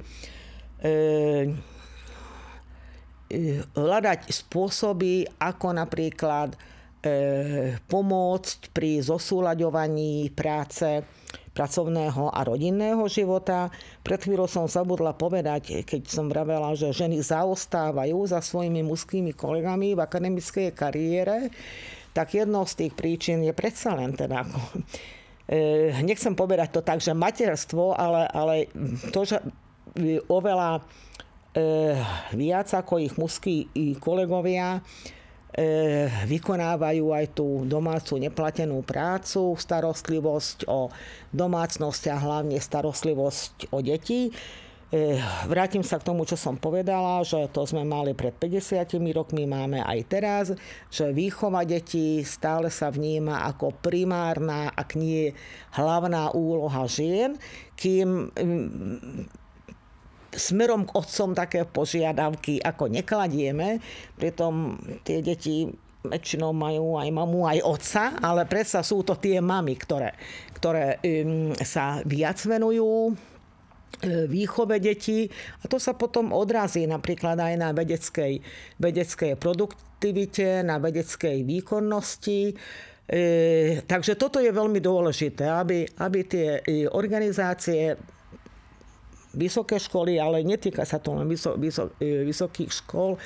hľadať 3.75 4.21
spôsoby, 4.29 5.25
ako 5.41 5.69
napríklad 5.73 6.55
pomôcť 7.91 8.71
pri 8.71 9.03
zosúľaďovaní 9.03 10.31
práce 10.39 11.03
pracovného 11.53 12.33
a 12.33 12.41
rodinného 12.43 13.05
života. 13.13 13.69
Pred 14.01 14.21
chvíľou 14.25 14.49
som 14.49 14.65
zabudla 14.65 15.13
povedať, 15.13 15.85
keď 15.85 16.03
som 16.09 16.27
vravela, 16.33 16.73
že 16.73 16.97
ženy 16.97 17.21
zaostávajú 17.21 18.25
za 18.25 18.41
svojimi 18.41 18.81
mužskými 18.87 19.37
kolegami 19.37 19.93
v 19.93 20.01
akademickej 20.01 20.73
kariére, 20.73 21.53
tak 22.17 22.37
jednou 22.37 22.65
z 22.65 22.87
tých 22.87 22.93
príčin 22.97 23.45
je 23.45 23.53
predsa 23.57 23.97
len 23.97 24.17
teda 24.17 24.45
ako, 24.45 24.61
e, 25.49 25.93
nechcem 26.05 26.33
povedať 26.37 26.69
to 26.73 26.81
tak, 26.85 27.01
že 27.01 27.17
materstvo, 27.17 27.97
ale, 27.97 28.29
ale 28.33 28.55
to, 29.13 29.25
že 29.25 29.41
oveľa 30.29 30.81
e, 30.81 30.83
viac 32.37 32.69
ako 32.73 33.01
ich 33.01 33.17
mužskí 33.17 33.69
kolegovia 34.01 34.81
E, 34.81 35.21
vykonávajú 36.25 37.13
aj 37.13 37.27
tú 37.37 37.69
domácu 37.69 38.17
neplatenú 38.17 38.81
prácu, 38.81 39.53
starostlivosť 39.61 40.65
o 40.65 40.89
domácnosť 41.29 42.03
a 42.09 42.17
hlavne 42.17 42.57
starostlivosť 42.57 43.69
o 43.69 43.85
deti. 43.85 44.33
E, 44.93 45.17
vrátim 45.49 45.81
sa 45.81 45.97
k 45.97 46.09
tomu, 46.09 46.29
čo 46.29 46.37
som 46.37 46.57
povedala, 46.57 47.25
že 47.25 47.49
to 47.53 47.65
sme 47.65 47.81
mali 47.81 48.13
pred 48.13 48.33
50 48.37 48.93
rokmi, 49.13 49.49
máme 49.49 49.81
aj 49.81 49.99
teraz, 50.05 50.47
že 50.93 51.17
výchova 51.17 51.65
detí 51.65 52.21
stále 52.25 52.69
sa 52.69 52.93
vníma 52.93 53.45
ako 53.49 53.73
primárna, 53.81 54.69
ak 54.73 54.97
nie 54.97 55.33
hlavná 55.77 56.37
úloha 56.37 56.85
žien, 56.89 57.41
kým 57.77 58.33
smerom 60.33 60.89
k 60.89 60.97
otcom 60.97 61.37
také 61.37 61.69
požiadavky 61.69 62.59
ako 62.61 62.89
nekladieme, 62.89 63.79
pritom 64.17 64.81
tie 65.05 65.21
deti 65.21 65.69
väčšinou 66.03 66.51
majú 66.51 66.99
aj 66.99 67.09
mamu, 67.15 67.47
aj 67.47 67.59
otca, 67.63 68.05
ale 68.19 68.43
predsa 68.51 68.83
sú 68.83 69.07
to 69.07 69.15
tie 69.15 69.39
mamy, 69.39 69.79
ktoré, 69.79 70.19
ktoré 70.59 70.99
um, 70.99 71.55
sa 71.63 72.03
viac 72.03 72.43
venujú 72.43 73.15
e, 74.03 74.27
výchove 74.27 74.83
detí 74.83 75.31
a 75.63 75.71
to 75.71 75.79
sa 75.79 75.95
potom 75.95 76.35
odrazí 76.35 76.83
napríklad 76.91 77.39
aj 77.39 77.55
na 77.55 77.71
vedeckej, 77.71 78.43
vedeckej 78.83 79.39
produktivite, 79.39 80.67
na 80.67 80.83
vedeckej 80.83 81.47
výkonnosti. 81.47 82.51
E, 83.07 83.23
takže 83.87 84.19
toto 84.19 84.43
je 84.43 84.51
veľmi 84.51 84.83
dôležité, 84.83 85.47
aby, 85.47 85.87
aby 86.03 86.21
tie 86.27 86.49
e, 86.67 86.91
organizácie 86.91 87.95
vysoké 89.35 89.81
školy, 89.81 90.21
ale 90.21 90.45
netýka 90.45 90.85
sa 90.85 91.01
to 91.01 91.17
len 91.17 91.29
vyso, 91.29 91.57
vyso, 91.57 91.93
e, 91.99 92.29
vysokých 92.29 92.71
škôl, 92.85 93.17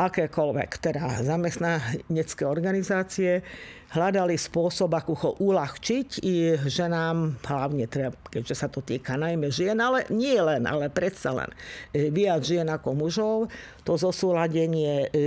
akékoľvek, 0.00 0.70
teda 0.80 1.20
zamestnanecké 1.20 2.48
organizácie, 2.48 3.44
hľadali 3.92 4.38
spôsob, 4.38 4.96
ako 4.96 5.12
ho 5.18 5.30
uľahčiť 5.42 6.24
i 6.24 6.56
ženám, 6.56 7.42
hlavne 7.42 7.84
teda, 7.90 8.14
keďže 8.32 8.54
sa 8.54 8.70
to 8.70 8.80
týka 8.80 9.18
najmä 9.18 9.50
žien, 9.50 9.76
ale 9.76 10.06
nie 10.14 10.38
len, 10.38 10.64
ale 10.64 10.88
predsa 10.88 11.34
len 11.34 11.50
e, 11.92 12.08
viac 12.08 12.40
žien 12.46 12.70
ako 12.70 12.96
mužov, 12.96 13.36
to 13.82 13.98
zosúladenie 13.98 15.10
e, 15.10 15.18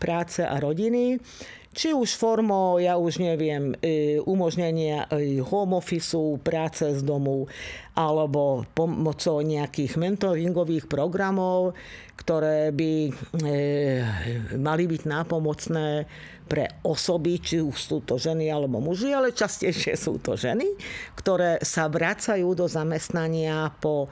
práce 0.00 0.42
a 0.42 0.56
rodiny, 0.58 1.20
či 1.78 1.94
už 1.94 2.18
formou, 2.18 2.82
ja 2.82 2.98
už 2.98 3.22
neviem, 3.22 3.70
umožnenia 4.26 5.06
home 5.46 5.78
office, 5.78 6.18
práce 6.42 6.82
z 6.82 7.06
domu, 7.06 7.46
alebo 7.94 8.66
pomocou 8.74 9.38
nejakých 9.46 9.94
mentoringových 9.94 10.90
programov, 10.90 11.78
ktoré 12.18 12.74
by 12.74 12.92
e, 13.06 13.10
mali 14.58 14.84
byť 14.90 15.02
nápomocné 15.06 16.06
pre 16.50 16.82
osoby, 16.82 17.38
či 17.38 17.62
už 17.62 17.76
sú 17.78 17.98
to 18.02 18.18
ženy 18.18 18.50
alebo 18.50 18.82
muži, 18.82 19.14
ale 19.14 19.36
častejšie 19.36 19.94
sú 19.94 20.18
to 20.18 20.34
ženy, 20.34 20.66
ktoré 21.14 21.62
sa 21.62 21.86
vracajú 21.86 22.58
do 22.58 22.66
zamestnania 22.66 23.70
po 23.78 24.06
e, 24.06 24.08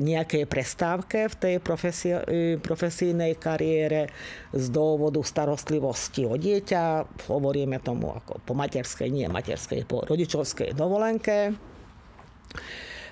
nejakej 0.00 0.48
prestávke 0.48 1.28
v 1.28 1.34
tej 1.36 1.54
profesi- 1.60 2.14
e, 2.14 2.56
profesijnej 2.56 3.36
kariére 3.36 4.08
z 4.48 4.64
dôvodu 4.72 5.20
starostlivosti 5.20 6.24
o 6.24 6.40
dieťa. 6.40 7.04
Hovoríme 7.28 7.76
tomu 7.84 8.16
ako 8.16 8.40
po 8.40 8.56
materskej, 8.56 9.12
nie 9.12 9.28
materskej, 9.28 9.84
po 9.84 10.08
rodičovskej 10.08 10.72
dovolenke. 10.72 11.52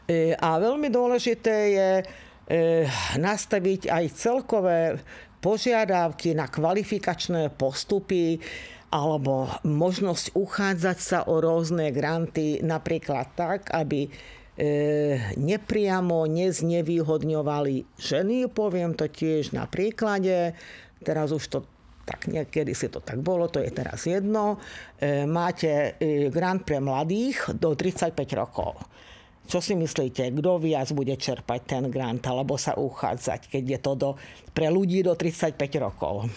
E, 0.08 0.32
a 0.34 0.56
veľmi 0.56 0.88
dôležité 0.88 1.56
je 1.70 1.90
e, 2.00 2.04
nastaviť 3.20 3.92
aj 3.92 4.04
celkové 4.16 4.98
požiadavky 5.44 6.34
na 6.36 6.48
kvalifikačné 6.48 7.52
postupy 7.54 8.40
alebo 8.90 9.46
možnosť 9.62 10.34
uchádzať 10.34 10.98
sa 10.98 11.18
o 11.30 11.38
rôzne 11.38 11.94
granty 11.94 12.58
napríklad 12.58 13.30
tak, 13.38 13.70
aby 13.70 14.06
e, 14.06 14.39
nepriamo 15.40 16.28
neznevýhodňovali 16.28 17.96
ženy. 17.96 18.52
Poviem 18.52 18.92
to 18.92 19.08
tiež 19.08 19.56
na 19.56 19.64
príklade. 19.64 20.52
Teraz 21.00 21.32
už 21.32 21.44
to 21.48 21.58
tak 22.00 22.26
niekedy 22.26 22.74
si 22.74 22.90
to 22.90 22.98
tak 22.98 23.22
bolo, 23.22 23.46
to 23.46 23.62
je 23.62 23.70
teraz 23.70 24.02
jedno. 24.02 24.58
Máte 25.30 25.94
grant 26.34 26.66
pre 26.66 26.82
mladých 26.82 27.54
do 27.54 27.78
35 27.78 28.18
rokov 28.34 28.82
čo 29.50 29.58
si 29.58 29.74
myslíte, 29.74 30.30
kto 30.30 30.62
viac 30.62 30.94
bude 30.94 31.18
čerpať 31.18 31.60
ten 31.66 31.84
grant 31.90 32.22
alebo 32.30 32.54
sa 32.54 32.78
uchádzať, 32.78 33.50
keď 33.50 33.64
je 33.66 33.78
to 33.82 33.92
do, 33.98 34.10
pre 34.54 34.70
ľudí 34.70 35.02
do 35.02 35.18
35 35.18 35.58
rokov? 35.82 36.30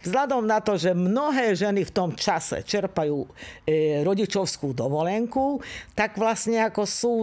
Vzhľadom 0.00 0.48
na 0.48 0.64
to, 0.64 0.80
že 0.80 0.96
mnohé 0.96 1.52
ženy 1.52 1.84
v 1.84 1.92
tom 1.92 2.16
čase 2.16 2.64
čerpajú 2.64 3.28
e, 3.68 4.00
rodičovskú 4.00 4.72
dovolenku, 4.72 5.60
tak 5.92 6.16
vlastne 6.16 6.64
ako 6.64 6.82
sú 6.88 7.14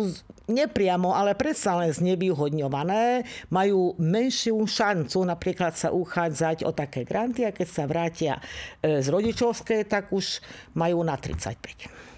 nepriamo, 0.46 1.18
ale 1.18 1.34
predsa 1.34 1.82
len 1.82 1.90
znevýhodňované, 1.90 3.26
majú 3.50 3.98
menšiu 3.98 4.62
šancu 4.62 5.26
napríklad 5.26 5.74
sa 5.74 5.90
uchádzať 5.90 6.62
o 6.68 6.72
také 6.76 7.10
granty 7.10 7.50
a 7.50 7.56
keď 7.56 7.68
sa 7.68 7.84
vrátia 7.90 8.38
e, 8.86 9.02
z 9.02 9.08
rodičovskej, 9.10 9.90
tak 9.90 10.14
už 10.14 10.46
majú 10.78 11.02
na 11.02 11.18
35. 11.18 12.13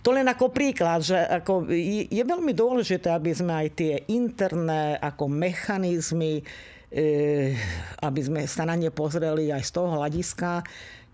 To 0.00 0.16
len 0.16 0.24
ako 0.24 0.48
príklad, 0.48 1.04
že 1.04 1.16
ako 1.16 1.68
je, 1.68 2.24
veľmi 2.24 2.56
dôležité, 2.56 3.12
aby 3.12 3.36
sme 3.36 3.52
aj 3.52 3.68
tie 3.76 3.94
interné 4.08 4.96
ako 4.96 5.28
mechanizmy, 5.28 6.40
e, 6.88 7.52
aby 8.00 8.20
sme 8.24 8.40
sa 8.48 8.64
na 8.64 8.80
ne 8.80 8.88
pozreli 8.88 9.52
aj 9.52 9.60
z 9.60 9.70
toho 9.76 10.00
hľadiska, 10.00 10.64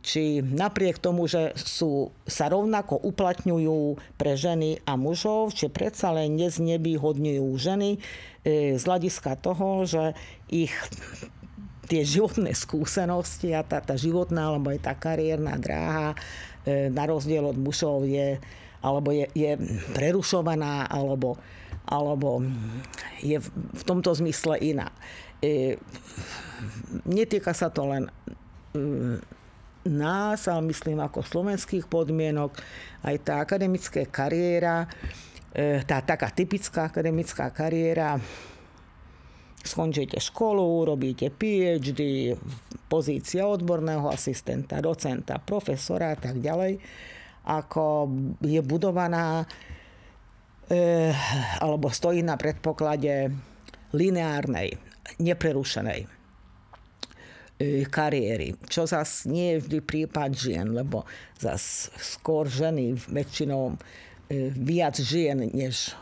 či 0.07 0.39
napriek 0.39 1.03
tomu, 1.03 1.27
že 1.27 1.51
sú, 1.59 2.15
sa 2.31 2.47
rovnako 2.47 3.03
uplatňujú 3.03 3.99
pre 4.15 4.39
ženy 4.39 4.79
a 4.87 4.95
mužov, 4.95 5.51
či 5.51 5.67
predsa 5.67 6.15
len 6.15 6.39
neznevýhodňujú 6.39 7.47
ženy 7.59 7.99
e, 8.47 8.79
z 8.79 8.83
hľadiska 8.87 9.35
toho, 9.43 9.83
že 9.83 10.15
ich 10.47 10.71
tie 11.91 12.07
životné 12.07 12.55
skúsenosti 12.55 13.51
a 13.51 13.67
tá, 13.67 13.83
tá 13.83 13.99
životná 13.99 14.55
alebo 14.55 14.71
aj 14.71 14.79
tá 14.79 14.95
kariérna 14.95 15.59
dráha 15.59 16.15
e, 16.63 16.87
na 16.87 17.03
rozdiel 17.03 17.43
od 17.43 17.59
mužov 17.59 18.07
je 18.07 18.39
alebo 18.81 19.13
je, 19.13 19.27
je 19.33 19.57
prerušovaná, 19.97 20.89
alebo, 20.89 21.41
alebo 21.87 22.45
je 23.23 23.39
v 23.41 23.83
tomto 23.87 24.13
zmysle 24.13 24.61
iná. 24.61 24.93
E, 25.41 25.81
netýka 27.05 27.53
sa 27.53 27.73
to 27.73 27.89
len 27.89 28.05
e, 28.07 28.13
nás, 29.87 30.49
ale 30.51 30.73
myslím 30.73 31.01
ako 31.01 31.23
slovenských 31.23 31.87
podmienok, 31.87 32.59
aj 33.07 33.17
tá 33.23 33.35
akademická 33.41 34.03
kariéra, 34.09 34.91
e, 35.55 35.83
tá 35.87 36.03
taká 36.03 36.33
typická 36.33 36.91
akademická 36.91 37.49
kariéra, 37.55 38.19
skončíte 39.67 40.23
školu, 40.23 40.87
robíte 40.87 41.27
PhD, 41.35 42.35
pozícia 42.87 43.51
odborného 43.51 44.07
asistenta, 44.07 44.79
docenta, 44.79 45.43
profesora 45.43 46.15
a 46.15 46.19
tak 46.19 46.39
ďalej 46.39 46.79
ako 47.47 48.11
je 48.43 48.59
budovaná 48.61 49.47
e, 50.67 51.15
alebo 51.63 51.87
stojí 51.89 52.27
na 52.27 52.35
predpoklade 52.35 53.31
lineárnej, 53.95 54.75
neprerušenej 55.23 56.01
e, 56.03 56.09
kariéry. 57.87 58.59
Čo 58.67 58.91
zas 58.91 59.25
nie 59.31 59.57
je 59.57 59.63
vždy 59.63 59.79
prípad 59.87 60.31
žien, 60.35 60.67
lebo 60.75 61.07
zas 61.39 61.89
skôr 61.97 62.51
ženy 62.51 62.99
väčšinou 62.99 63.73
e, 63.73 63.77
viac 64.51 64.99
žien 64.99 65.47
než 65.55 65.95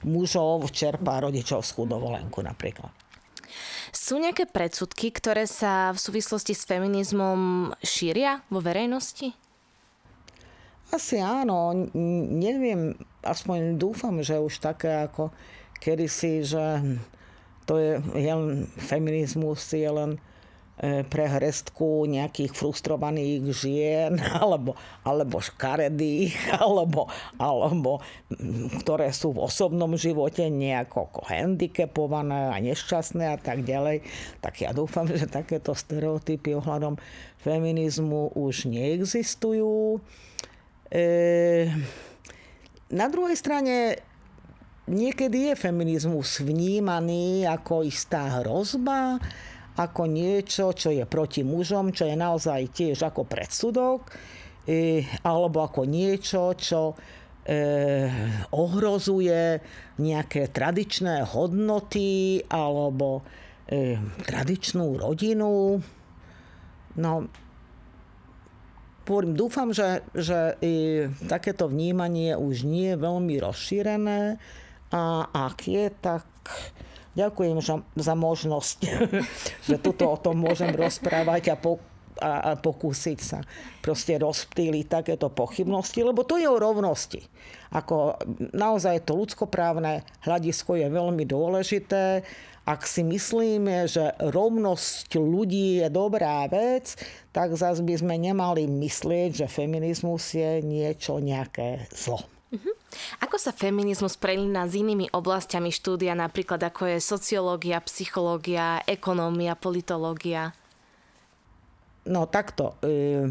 mužov 0.00 0.72
čerpá 0.72 1.20
rodičovskú 1.20 1.84
dovolenku 1.84 2.40
napríklad. 2.40 2.88
Sú 3.90 4.22
nejaké 4.22 4.46
predsudky, 4.46 5.10
ktoré 5.10 5.50
sa 5.50 5.90
v 5.90 5.98
súvislosti 5.98 6.54
s 6.54 6.62
feminizmom 6.62 7.70
šíria 7.82 8.46
vo 8.46 8.62
verejnosti? 8.62 9.34
Asi 10.90 11.22
áno, 11.22 11.86
neviem, 12.34 12.98
aspoň 13.22 13.78
dúfam, 13.78 14.18
že 14.26 14.42
už 14.42 14.58
také 14.58 15.06
ako 15.06 15.30
kedysi, 15.78 16.42
že 16.42 16.82
to 17.62 17.78
je 17.78 18.02
len 18.18 18.66
feminizmus, 18.74 19.62
je 19.70 19.86
len 19.86 20.18
E, 20.80 21.04
pre 21.04 21.28
hrestku 21.28 22.08
nejakých 22.08 22.56
frustrovaných 22.56 23.52
žien 23.52 24.16
alebo, 24.40 24.80
alebo 25.04 25.36
škaredých 25.36 26.32
alebo, 26.64 27.04
alebo 27.36 28.00
ktoré 28.80 29.12
sú 29.12 29.36
v 29.36 29.44
osobnom 29.44 29.92
živote 30.00 30.48
nejako 30.48 31.12
handicapované 31.28 32.48
a 32.48 32.56
nešťastné 32.64 33.28
a 33.28 33.36
tak 33.36 33.60
ďalej. 33.68 34.08
Tak 34.40 34.64
ja 34.64 34.72
dúfam, 34.72 35.04
že 35.04 35.28
takéto 35.28 35.76
stereotypy 35.76 36.56
ohľadom 36.56 36.96
feminizmu 37.44 38.32
už 38.32 38.72
neexistujú. 38.72 40.00
E, 40.90 41.04
na 42.90 43.06
druhej 43.06 43.38
strane 43.38 43.94
niekedy 44.90 45.54
je 45.54 45.54
feminizmus 45.54 46.42
vnímaný 46.42 47.46
ako 47.46 47.86
istá 47.86 48.42
hrozba, 48.42 49.22
ako 49.78 50.02
niečo, 50.10 50.74
čo 50.74 50.90
je 50.90 51.06
proti 51.06 51.46
mužom, 51.46 51.94
čo 51.94 52.10
je 52.10 52.18
naozaj 52.18 52.74
tiež 52.74 53.06
ako 53.06 53.22
predsudok, 53.24 54.10
e, 54.66 55.06
alebo 55.22 55.62
ako 55.62 55.86
niečo, 55.86 56.58
čo 56.58 56.92
e, 56.92 56.94
ohrozuje 58.50 59.62
nejaké 60.02 60.50
tradičné 60.50 61.22
hodnoty 61.22 62.42
alebo 62.50 63.22
e, 63.70 63.94
tradičnú 64.26 64.98
rodinu. 64.98 65.78
No, 66.98 67.12
hovorím, 69.10 69.34
dúfam, 69.34 69.74
že, 69.74 70.06
že 70.14 70.54
takéto 71.26 71.66
vnímanie 71.66 72.38
už 72.38 72.62
nie 72.62 72.94
je 72.94 73.02
veľmi 73.02 73.42
rozšírené 73.42 74.38
a 74.94 75.26
ak 75.26 75.66
je, 75.66 75.90
tak 75.98 76.24
Ďakujem 77.10 77.58
za 77.98 78.14
možnosť, 78.14 78.78
že 79.68 79.76
tuto 79.82 80.14
o 80.14 80.16
tom 80.16 80.38
môžem 80.38 80.70
rozprávať 80.70 81.50
a, 81.50 81.56
po, 81.58 81.82
a, 82.22 82.54
a 82.54 82.56
pokúsiť 82.56 83.18
sa 83.18 83.42
proste 83.82 84.14
rozptýliť 84.14 84.86
takéto 84.86 85.26
pochybnosti, 85.26 86.06
lebo 86.06 86.22
to 86.22 86.38
je 86.38 86.46
o 86.46 86.62
rovnosti. 86.62 87.26
Ako 87.74 88.14
naozaj 88.54 89.10
to 89.10 89.18
ľudskoprávne 89.18 90.06
hľadisko 90.22 90.78
je 90.78 90.86
veľmi 90.86 91.26
dôležité. 91.26 92.22
Ak 92.70 92.86
si 92.86 93.02
myslíme, 93.02 93.90
že 93.90 94.14
rovnosť 94.22 95.18
ľudí 95.18 95.82
je 95.82 95.90
dobrá 95.90 96.46
vec, 96.46 96.94
tak 97.34 97.58
zase 97.58 97.82
by 97.82 97.98
sme 97.98 98.14
nemali 98.14 98.70
myslieť, 98.70 99.42
že 99.42 99.46
feminizmus 99.50 100.38
je 100.38 100.62
niečo 100.62 101.18
nejaké 101.18 101.90
zlo. 101.90 102.22
Uh-huh. 102.54 102.74
Ako 103.26 103.42
sa 103.42 103.50
feminizmus 103.50 104.14
prelína 104.14 104.70
s 104.70 104.78
inými 104.78 105.10
oblastiami 105.10 105.74
štúdia, 105.74 106.14
napríklad 106.14 106.62
ako 106.62 106.94
je 106.94 106.98
sociológia, 107.02 107.82
psychológia, 107.82 108.86
ekonómia, 108.86 109.58
politológia? 109.58 110.54
No 112.06 112.30
takto. 112.30 112.78
E, 112.86 113.26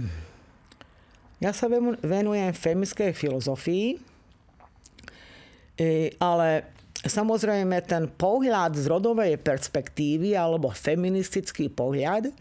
ja 1.40 1.56
sa 1.56 1.72
venujem 2.04 2.52
feministkej 2.52 3.16
filozofii, 3.16 3.96
e, 5.80 6.12
ale 6.20 6.79
samozrejme 7.06 7.80
ten 7.88 8.12
pohľad 8.12 8.76
z 8.76 8.86
rodovej 8.92 9.40
perspektívy 9.40 10.36
alebo 10.36 10.74
feministický 10.74 11.72
pohľad 11.72 12.32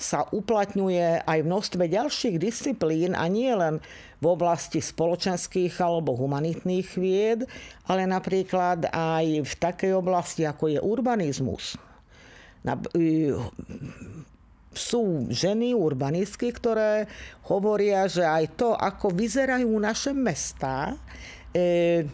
sa 0.00 0.24
uplatňuje 0.32 1.28
aj 1.28 1.38
v 1.44 1.48
množstve 1.52 1.84
ďalších 1.84 2.40
disciplín 2.40 3.12
a 3.12 3.28
nie 3.28 3.52
len 3.52 3.84
v 4.20 4.24
oblasti 4.24 4.80
spoločenských 4.80 5.76
alebo 5.84 6.16
humanitných 6.16 6.88
vied, 6.96 7.44
ale 7.84 8.08
napríklad 8.08 8.88
aj 8.88 9.44
v 9.44 9.52
takej 9.60 9.92
oblasti, 9.92 10.48
ako 10.48 10.72
je 10.72 10.80
urbanizmus. 10.80 11.76
Sú 14.72 15.28
ženy 15.28 15.76
urbanistky, 15.76 16.48
ktoré 16.48 17.04
hovoria, 17.52 18.08
že 18.08 18.24
aj 18.24 18.44
to, 18.56 18.72
ako 18.72 19.12
vyzerajú 19.12 19.68
naše 19.76 20.16
mestá, 20.16 20.96
e, 21.52 22.08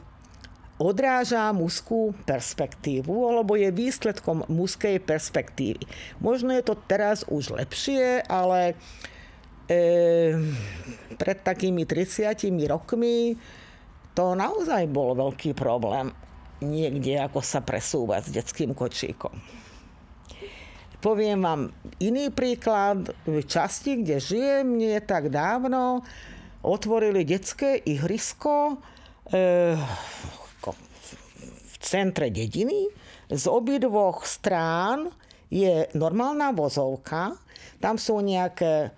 odráža 0.77 1.49
mužskú 1.57 2.13
perspektívu, 2.29 3.33
alebo 3.33 3.57
je 3.57 3.73
výsledkom 3.73 4.45
mužskej 4.49 5.01
perspektívy. 5.01 5.83
Možno 6.21 6.53
je 6.53 6.63
to 6.65 6.77
teraz 6.77 7.25
už 7.29 7.57
lepšie, 7.57 8.21
ale 8.29 8.77
e, 9.69 10.37
pred 11.17 11.39
takými 11.41 11.89
30 11.89 12.37
rokmi 12.69 13.41
to 14.13 14.33
naozaj 14.37 14.85
bol 14.89 15.17
veľký 15.17 15.57
problém 15.57 16.13
niekde, 16.61 17.21
ako 17.21 17.45
sa 17.45 17.61
presúvať 17.61 18.29
s 18.29 18.31
detským 18.33 18.73
kočíkom. 18.73 19.33
Poviem 21.05 21.45
vám 21.45 21.63
iný 22.01 22.33
príklad. 22.33 23.13
V 23.29 23.45
časti, 23.45 24.01
kde 24.01 24.17
žijem, 24.17 24.81
nie 24.81 24.97
tak 25.05 25.29
dávno, 25.29 26.01
otvorili 26.65 27.23
detské 27.29 27.77
ihrisko, 27.77 28.81
e, 29.29 29.77
centre 31.87 32.35
dediny. 32.35 32.91
Z 33.31 33.47
obidvoch 33.47 34.27
strán 34.27 35.15
je 35.47 35.87
normálna 35.95 36.51
vozovka, 36.51 37.39
tam 37.79 37.95
sú 38.03 38.19
nejaké 38.19 38.91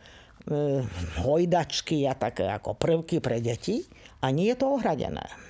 e, 0.49 0.80
hojdačky 1.20 2.09
a 2.09 2.16
také 2.16 2.49
ako 2.49 2.72
prvky 2.80 3.20
pre 3.20 3.45
deti 3.45 3.84
a 4.24 4.32
nie 4.32 4.49
je 4.49 4.57
to 4.57 4.80
ohradené. 4.80 5.47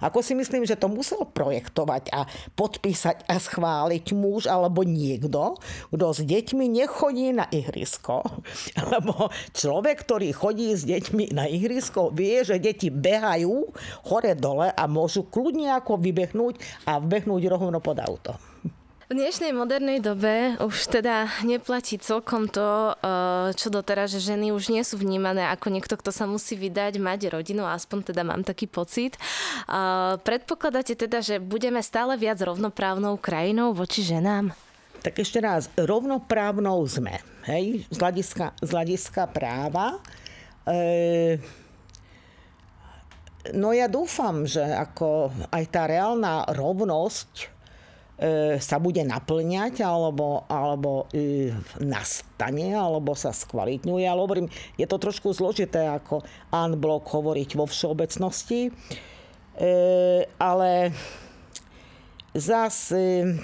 Ako 0.00 0.20
si 0.20 0.36
myslím, 0.36 0.68
že 0.68 0.76
to 0.76 0.92
musel 0.92 1.24
projektovať 1.24 2.12
a 2.12 2.28
podpísať 2.54 3.24
a 3.28 3.40
schváliť 3.40 4.12
muž 4.12 4.48
alebo 4.48 4.84
niekto, 4.84 5.56
kto 5.92 6.06
s 6.12 6.20
deťmi 6.24 6.66
nechodí 6.68 7.32
na 7.32 7.48
ihrisko. 7.48 8.20
Lebo 8.92 9.32
človek, 9.56 10.04
ktorý 10.04 10.30
chodí 10.36 10.72
s 10.72 10.84
deťmi 10.84 11.32
na 11.32 11.48
ihrisko, 11.48 12.12
vie, 12.12 12.44
že 12.44 12.60
deti 12.60 12.92
behajú 12.92 13.72
hore-dole 14.08 14.72
a 14.72 14.84
môžu 14.86 15.24
kľudne 15.26 15.72
ako 15.76 15.98
vybehnúť 16.00 16.86
a 16.88 17.00
vbehnúť 17.00 17.42
rovno 17.48 17.78
pod 17.80 17.98
auto. 18.02 18.32
V 19.06 19.14
dnešnej 19.14 19.54
modernej 19.54 20.02
dobe 20.02 20.58
už 20.58 20.90
teda 20.90 21.30
neplatí 21.46 21.94
celkom 21.94 22.50
to, 22.50 22.90
eh, 22.90 23.54
čo 23.54 23.70
doteraz, 23.70 24.10
že 24.10 24.34
ženy 24.34 24.50
už 24.50 24.74
nie 24.74 24.82
sú 24.82 24.98
vnímané 24.98 25.46
ako 25.46 25.70
niekto, 25.70 25.94
kto 25.94 26.10
sa 26.10 26.26
musí 26.26 26.58
vydať, 26.58 26.98
mať 26.98 27.30
rodinu, 27.30 27.70
aspoň 27.70 28.10
teda 28.10 28.26
mám 28.26 28.42
taký 28.42 28.66
pocit. 28.66 29.14
Eh, 29.14 30.18
predpokladáte 30.18 30.98
teda, 30.98 31.22
že 31.22 31.38
budeme 31.38 31.78
stále 31.86 32.18
viac 32.18 32.42
rovnoprávnou 32.42 33.14
krajinou 33.22 33.78
voči 33.78 34.02
ženám? 34.02 34.50
Tak 35.06 35.22
ešte 35.22 35.38
raz, 35.38 35.70
rovnoprávnou 35.78 36.82
sme, 36.90 37.22
hej, 37.46 37.86
z 37.86 37.96
hľadiska, 38.02 38.58
z 38.58 38.68
hľadiska 38.74 39.30
práva. 39.30 40.02
E, 40.66 41.38
no 43.54 43.70
ja 43.70 43.86
dúfam, 43.86 44.42
že 44.50 44.66
ako 44.66 45.30
aj 45.54 45.64
tá 45.70 45.86
reálna 45.86 46.42
rovnosť 46.50 47.55
sa 48.56 48.80
bude 48.80 49.04
naplňať 49.04 49.84
alebo, 49.84 50.48
alebo 50.48 51.04
e, 51.12 51.52
nastane 51.84 52.72
alebo 52.72 53.12
sa 53.12 53.28
skvalitňuje. 53.28 54.04
Ale 54.08 54.20
hovorím, 54.24 54.48
je 54.80 54.88
to 54.88 54.96
trošku 54.96 55.36
zložité 55.36 55.84
ako 55.84 56.24
unblock 56.48 57.04
hovoriť 57.12 57.50
vo 57.60 57.68
všeobecnosti. 57.68 58.72
E, 58.72 59.68
ale 60.40 60.96
zase 62.32 63.36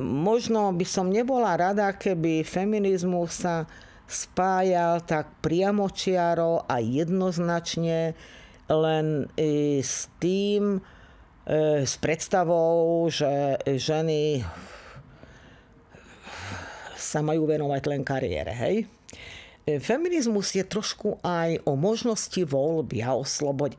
možno 0.00 0.72
by 0.72 0.86
som 0.88 1.12
nebola 1.12 1.60
rada, 1.60 1.92
keby 1.92 2.40
feminizmus 2.40 3.44
sa 3.44 3.68
spájal 4.08 5.04
tak 5.04 5.28
priamočiaro 5.44 6.64
a 6.64 6.80
jednoznačne 6.80 8.16
len 8.72 9.28
s 9.36 10.08
tým, 10.16 10.80
E, 10.80 10.95
s 11.86 11.94
predstavou, 12.02 13.06
že 13.06 13.54
ženy 13.62 14.42
sa 16.98 17.22
majú 17.22 17.46
venovať 17.46 17.82
len 17.86 18.02
kariére, 18.02 18.50
hej? 18.50 18.76
Feminizmus 19.66 20.54
je 20.54 20.62
trošku 20.66 21.22
aj 21.22 21.62
o 21.66 21.78
možnosti 21.78 22.38
voľby 22.38 23.02
a 23.02 23.14
o 23.14 23.22
slobode. 23.26 23.78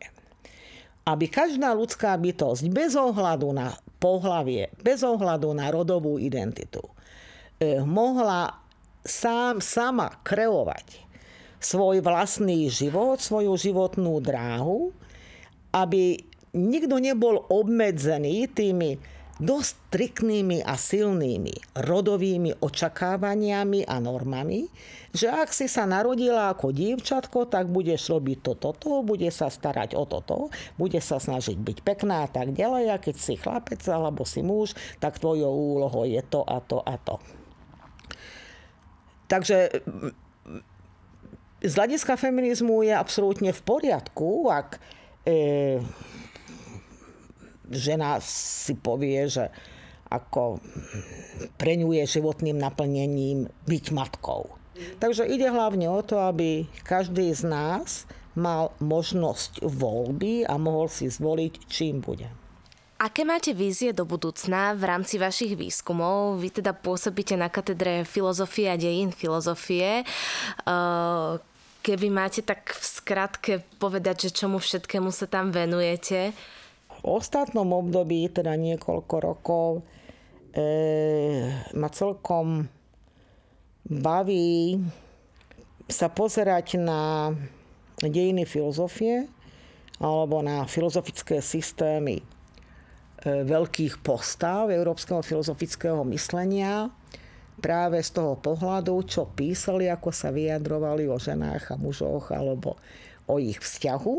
Aby 1.08 1.32
každá 1.32 1.72
ľudská 1.72 2.16
bytosť 2.20 2.68
bez 2.68 2.96
ohľadu 2.96 3.56
na 3.56 3.72
pohlavie, 3.96 4.68
bez 4.84 5.04
ohľadu 5.04 5.56
na 5.56 5.72
rodovú 5.72 6.20
identitu, 6.20 6.84
e, 6.84 7.80
mohla 7.84 8.52
sám, 9.08 9.64
sama 9.64 10.20
kreovať 10.28 11.08
svoj 11.64 12.04
vlastný 12.04 12.68
život, 12.68 13.24
svoju 13.24 13.56
životnú 13.56 14.20
dráhu, 14.20 14.92
aby 15.72 16.20
nikto 16.56 17.02
nebol 17.02 17.44
obmedzený 17.50 18.48
tými 18.52 19.00
dosť 19.38 19.88
striktnými 19.88 20.68
a 20.68 20.76
silnými 20.76 21.80
rodovými 21.80 22.60
očakávaniami 22.60 23.88
a 23.88 23.96
normami, 24.04 24.68
že 25.16 25.32
ak 25.32 25.54
si 25.56 25.72
sa 25.72 25.88
narodila 25.88 26.52
ako 26.52 26.76
dievčatko, 26.76 27.48
tak 27.48 27.72
budeš 27.72 28.12
robiť 28.12 28.38
toto, 28.44 28.76
to, 28.76 29.06
bude 29.06 29.30
sa 29.32 29.48
starať 29.48 29.96
o 29.96 30.04
toto, 30.04 30.52
bude 30.76 31.00
sa 31.00 31.22
snažiť 31.22 31.56
byť 31.56 31.78
pekná 31.88 32.26
a 32.26 32.30
tak 32.30 32.52
ďalej. 32.52 32.86
A 32.92 32.98
keď 33.00 33.16
si 33.16 33.40
chlapec 33.40 33.80
alebo 33.88 34.28
si 34.28 34.44
muž, 34.44 34.76
tak 35.00 35.22
tvojou 35.24 35.54
úlohou 35.54 36.04
je 36.04 36.20
to 36.26 36.44
a 36.44 36.60
to 36.60 36.84
a 36.84 36.96
to. 37.00 37.16
Takže 39.32 39.72
z 41.64 41.74
hľadiska 41.74 42.20
feminizmu 42.20 42.84
je 42.86 42.94
absolútne 42.94 43.56
v 43.56 43.62
poriadku, 43.66 44.52
ak 44.52 44.78
e, 45.26 45.80
žena 47.72 48.20
si 48.24 48.76
povie, 48.76 49.28
že 49.28 49.52
ako 50.08 50.64
pre 51.60 51.76
ňu 51.76 51.92
je 51.92 52.20
životným 52.20 52.56
naplnením 52.56 53.52
byť 53.68 53.86
matkou. 53.92 54.56
Takže 55.04 55.28
ide 55.28 55.50
hlavne 55.50 55.90
o 55.92 56.00
to, 56.06 56.22
aby 56.22 56.70
každý 56.88 57.34
z 57.34 57.50
nás 57.50 58.08
mal 58.38 58.72
možnosť 58.78 59.66
voľby 59.66 60.46
a 60.46 60.56
mohol 60.62 60.88
si 60.88 61.10
zvoliť, 61.10 61.54
čím 61.68 62.00
bude. 62.00 62.30
Aké 62.98 63.22
máte 63.22 63.54
vízie 63.54 63.94
do 63.94 64.10
budúcna 64.10 64.74
v 64.74 64.90
rámci 64.90 65.22
vašich 65.22 65.54
výskumov? 65.54 66.42
Vy 66.42 66.62
teda 66.62 66.74
pôsobíte 66.74 67.38
na 67.38 67.46
katedre 67.46 68.02
filozofie 68.06 68.74
a 68.74 68.78
dejín 68.78 69.14
filozofie. 69.14 70.02
Keby 71.86 72.08
máte 72.10 72.42
tak 72.42 72.74
v 72.74 72.84
skratke 72.86 73.54
povedať, 73.78 74.30
že 74.30 74.46
čomu 74.46 74.58
všetkému 74.58 75.14
sa 75.14 75.30
tam 75.30 75.54
venujete? 75.54 76.34
Ostatnom 77.08 77.68
období, 77.72 78.28
teda 78.32 78.56
niekoľko 78.56 79.16
rokov, 79.24 79.70
e, 80.52 80.62
ma 81.76 81.90
celkom 81.92 82.68
baví 83.88 84.82
sa 85.88 86.12
pozerať 86.12 86.76
na 86.76 87.32
dejiny 88.04 88.44
filozofie 88.44 89.32
alebo 89.98 90.44
na 90.44 90.68
filozofické 90.68 91.40
systémy 91.42 92.22
e, 92.22 92.26
veľkých 93.26 94.04
postav 94.04 94.70
európskeho 94.70 95.24
filozofického 95.24 96.04
myslenia 96.12 96.92
práve 97.58 97.98
z 98.06 98.14
toho 98.14 98.38
pohľadu, 98.38 99.02
čo 99.10 99.26
písali, 99.34 99.90
ako 99.90 100.14
sa 100.14 100.30
vyjadrovali 100.30 101.10
o 101.10 101.18
ženách 101.18 101.74
a 101.74 101.80
mužoch 101.82 102.30
alebo 102.30 102.78
o 103.26 103.42
ich 103.42 103.58
vzťahu 103.58 104.16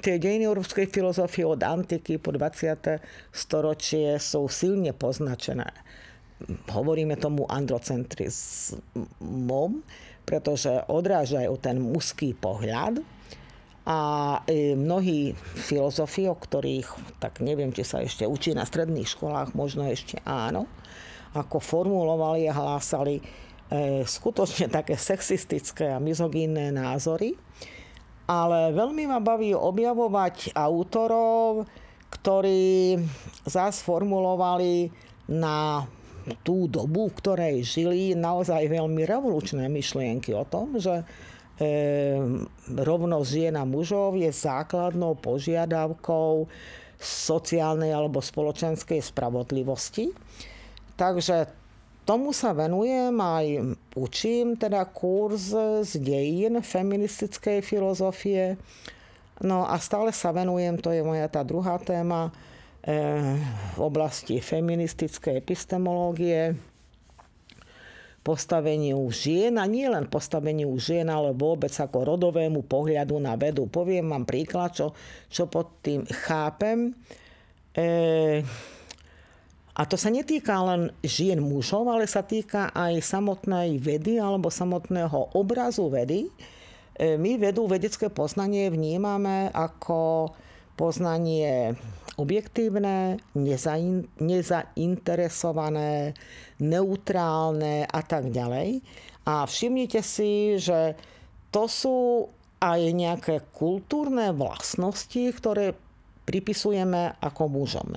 tie 0.00 0.22
dejiny 0.22 0.46
európskej 0.46 0.86
filozofie 0.86 1.42
od 1.42 1.58
antiky 1.58 2.22
po 2.22 2.30
20. 2.30 3.02
storočie 3.34 4.22
sú 4.22 4.46
silne 4.46 4.94
poznačené. 4.94 5.66
Hovoríme 6.70 7.18
tomu 7.18 7.42
androcentrizmom, 7.48 9.82
pretože 10.22 10.70
odrážajú 10.86 11.58
ten 11.58 11.74
mužský 11.80 12.36
pohľad 12.38 13.02
a 13.86 13.98
e, 14.50 14.74
mnohí 14.74 15.30
filozofi, 15.38 16.26
o 16.26 16.34
ktorých, 16.34 17.22
tak 17.22 17.38
neviem, 17.38 17.70
či 17.70 17.86
sa 17.86 18.02
ešte 18.02 18.26
učí 18.26 18.50
na 18.50 18.66
stredných 18.66 19.06
školách, 19.06 19.54
možno 19.54 19.86
ešte 19.86 20.18
áno, 20.26 20.66
ako 21.32 21.62
formulovali 21.62 22.50
a 22.50 22.58
hlásali 22.58 23.22
e, 23.22 24.02
skutočne 24.02 24.66
také 24.66 24.98
sexistické 24.98 25.94
a 25.94 26.02
mizogínne 26.02 26.74
názory, 26.74 27.38
ale 28.26 28.74
veľmi 28.74 29.06
ma 29.06 29.22
baví 29.22 29.54
objavovať 29.54 30.54
autorov, 30.58 31.66
ktorí 32.10 32.98
zás 33.46 33.82
formulovali 33.82 34.90
na 35.30 35.86
tú 36.42 36.66
dobu, 36.66 37.06
v 37.06 37.18
ktorej 37.22 37.56
žili, 37.62 38.18
naozaj 38.18 38.66
veľmi 38.66 39.06
revolučné 39.06 39.70
myšlienky 39.70 40.34
o 40.34 40.42
tom, 40.42 40.74
že 40.78 41.02
e, 41.02 41.04
rovnosť 42.66 43.28
žien 43.30 43.54
a 43.54 43.62
mužov 43.62 44.18
je 44.18 44.30
základnou 44.34 45.14
požiadavkou 45.22 46.50
sociálnej 46.98 47.94
alebo 47.94 48.18
spoločenskej 48.18 48.98
spravodlivosti. 48.98 50.10
Takže 50.98 51.65
Tomu 52.06 52.30
sa 52.30 52.54
venujem 52.54 53.18
aj 53.18 53.46
učím 53.98 54.54
teda 54.54 54.86
kurz 54.94 55.50
z 55.82 55.92
dejín 55.98 56.62
feministickej 56.62 57.66
filozofie. 57.66 58.54
No 59.42 59.66
a 59.66 59.74
stále 59.82 60.14
sa 60.14 60.30
venujem, 60.30 60.78
to 60.78 60.94
je 60.94 61.02
moja 61.02 61.26
tá 61.26 61.42
druhá 61.42 61.82
téma, 61.82 62.30
eh, 62.86 63.34
v 63.74 63.78
oblasti 63.82 64.38
feministickej 64.38 65.42
epistemológie, 65.42 66.54
postaveniu 68.26 69.02
žien 69.10 69.54
a 69.54 69.66
nie 69.66 69.86
len 69.86 70.10
postaveniu 70.10 70.70
žien, 70.78 71.06
ale 71.06 71.30
vôbec 71.30 71.70
ako 71.70 72.14
rodovému 72.14 72.66
pohľadu 72.66 73.18
na 73.22 73.38
vedu. 73.38 73.70
Poviem 73.70 74.10
vám 74.10 74.26
príklad, 74.26 74.74
čo, 74.74 74.94
čo 75.30 75.46
pod 75.46 75.78
tým 75.82 76.02
chápem. 76.26 76.90
E, 77.70 78.42
a 79.76 79.84
to 79.84 80.00
sa 80.00 80.08
netýka 80.08 80.56
len 80.64 80.88
žien 81.04 81.36
mužov, 81.36 81.84
ale 81.92 82.08
sa 82.08 82.24
týka 82.24 82.72
aj 82.72 82.96
samotnej 83.04 83.76
vedy 83.76 84.16
alebo 84.16 84.48
samotného 84.48 85.36
obrazu 85.36 85.92
vedy. 85.92 86.32
E, 86.96 87.20
my 87.20 87.36
vedu, 87.36 87.68
vedecké 87.68 88.08
poznanie 88.08 88.72
vnímame 88.72 89.52
ako 89.52 90.32
poznanie 90.80 91.76
objektívne, 92.16 93.20
nezain, 93.36 94.08
nezainteresované, 94.16 96.16
neutrálne 96.56 97.84
a 97.84 98.00
tak 98.00 98.32
ďalej. 98.32 98.80
A 99.28 99.44
všimnite 99.44 100.00
si, 100.00 100.56
že 100.56 100.96
to 101.52 101.68
sú 101.68 101.98
aj 102.64 102.80
nejaké 102.80 103.44
kultúrne 103.52 104.32
vlastnosti, 104.32 105.36
ktoré 105.36 105.76
pripisujeme 106.24 107.20
ako 107.20 107.52
mužom. 107.52 107.92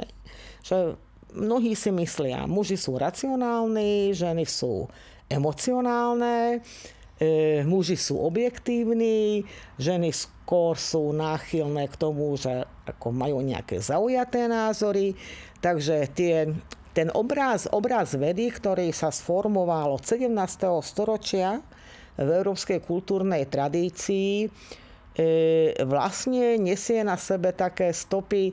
Že 0.60 1.00
mnohí 1.34 1.78
si 1.78 1.94
myslia, 1.94 2.50
muži 2.50 2.78
sú 2.80 2.98
racionálni, 2.98 4.14
ženy 4.16 4.46
sú 4.46 4.90
emocionálne, 5.30 6.62
e, 7.22 7.62
muži 7.64 8.00
sú 8.00 8.18
objektívni, 8.18 9.46
ženy 9.78 10.10
skôr 10.10 10.74
sú 10.80 11.14
náchylné 11.14 11.86
k 11.92 11.96
tomu, 12.00 12.34
že 12.34 12.66
ako 12.90 13.14
majú 13.14 13.46
nejaké 13.46 13.78
zaujaté 13.78 14.50
názory. 14.50 15.14
Takže 15.62 16.10
tie, 16.18 16.50
ten 16.98 17.14
obraz, 17.14 17.70
obraz 17.70 18.18
vedy, 18.18 18.50
ktorý 18.50 18.90
sa 18.90 19.14
sformoval 19.14 20.02
od 20.02 20.04
17. 20.04 20.34
storočia 20.82 21.62
v 22.18 22.30
európskej 22.42 22.82
kultúrnej 22.82 23.46
tradícii, 23.46 24.48
e, 24.48 24.48
vlastne 25.86 26.58
nesie 26.58 27.06
na 27.06 27.16
sebe 27.16 27.54
také 27.54 27.94
stopy 27.94 28.52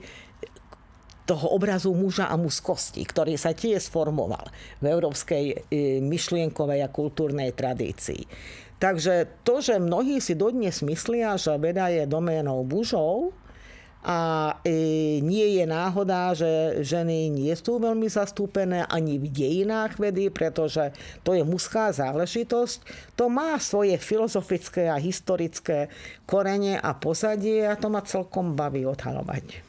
toho 1.26 1.52
obrazu 1.52 1.90
muža 1.90 2.30
a 2.30 2.38
mužskosti, 2.38 3.02
ktorý 3.02 3.34
sa 3.34 3.50
tiež 3.50 3.90
sformoval 3.90 4.46
v 4.78 4.84
európskej 4.86 5.44
e, 5.50 5.54
myšlienkovej 6.00 6.86
a 6.86 6.88
kultúrnej 6.88 7.50
tradícii. 7.50 8.24
Takže 8.78 9.42
to, 9.42 9.58
že 9.58 9.82
mnohí 9.82 10.22
si 10.22 10.38
dodnes 10.38 10.84
myslia, 10.86 11.34
že 11.34 11.58
veda 11.58 11.90
je 11.90 12.06
doménou 12.06 12.62
mužov, 12.62 13.34
a 14.06 14.18
e, 14.62 15.18
nie 15.18 15.58
je 15.58 15.66
náhoda, 15.66 16.30
že 16.30 16.78
ženy 16.86 17.26
nie 17.26 17.50
sú 17.58 17.82
veľmi 17.82 18.06
zastúpené 18.06 18.86
ani 18.86 19.18
v 19.18 19.26
dejinách 19.26 19.98
vedy, 19.98 20.30
pretože 20.30 20.94
to 21.26 21.34
je 21.34 21.42
mužská 21.42 21.90
záležitosť. 21.90 22.86
To 23.18 23.26
má 23.26 23.58
svoje 23.58 23.98
filozofické 23.98 24.86
a 24.86 25.02
historické 25.02 25.90
korene 26.22 26.78
a 26.78 26.94
pozadie 26.94 27.66
a 27.66 27.74
to 27.74 27.90
ma 27.90 27.98
celkom 28.06 28.54
baví 28.54 28.86
odhalovať. 28.86 29.65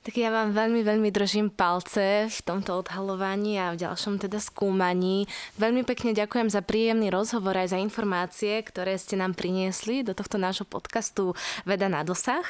Tak 0.00 0.14
ja 0.16 0.32
vám 0.32 0.56
veľmi, 0.56 0.80
veľmi 0.80 1.10
držím 1.12 1.52
palce 1.52 2.26
v 2.26 2.40
tomto 2.42 2.80
odhalovaní 2.80 3.60
a 3.60 3.76
v 3.76 3.84
ďalšom 3.84 4.16
teda 4.16 4.40
skúmaní. 4.40 5.28
Veľmi 5.60 5.84
pekne 5.84 6.16
ďakujem 6.16 6.48
za 6.48 6.64
príjemný 6.64 7.12
rozhovor 7.12 7.54
aj 7.56 7.76
za 7.76 7.78
informácie, 7.78 8.64
ktoré 8.64 8.96
ste 8.96 9.20
nám 9.20 9.36
priniesli 9.36 10.00
do 10.00 10.16
tohto 10.16 10.40
nášho 10.40 10.64
podcastu 10.64 11.36
Veda 11.68 11.92
na 11.92 12.00
dosah. 12.00 12.44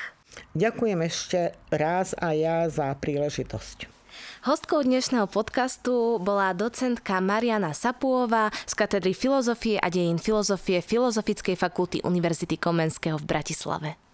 Ďakujem 0.55 1.01
ešte 1.03 1.59
raz 1.75 2.15
a 2.15 2.31
ja 2.33 2.71
za 2.71 2.95
príležitosť. 2.95 3.91
Hostkou 4.41 4.81
dnešného 4.81 5.29
podcastu 5.29 6.17
bola 6.17 6.57
docentka 6.57 7.21
Mariana 7.21 7.77
Sapuová 7.77 8.49
z 8.65 8.73
katedry 8.73 9.13
filozofie 9.13 9.77
a 9.77 9.93
dejín 9.93 10.17
filozofie 10.17 10.81
Filozofickej 10.81 11.61
fakulty 11.61 12.01
Univerzity 12.01 12.57
Komenského 12.57 13.21
v 13.21 13.29
Bratislave. 13.29 14.10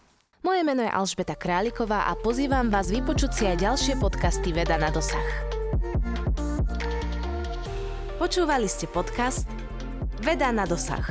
Moje 0.46 0.62
meno 0.62 0.86
je 0.86 0.94
Alžbeta 0.94 1.34
Králiková 1.34 2.06
a 2.06 2.14
pozývam 2.14 2.70
vás 2.70 2.86
vypočuť 2.86 3.30
si 3.34 3.50
aj 3.50 3.66
ďalšie 3.66 3.98
podcasty 3.98 4.54
Veda 4.54 4.78
na 4.78 4.94
dosah. 4.94 5.26
Počúvali 8.22 8.70
ste 8.70 8.86
podcast 8.86 9.50
Veda 10.22 10.54
na 10.54 10.62
dosah. 10.62 11.02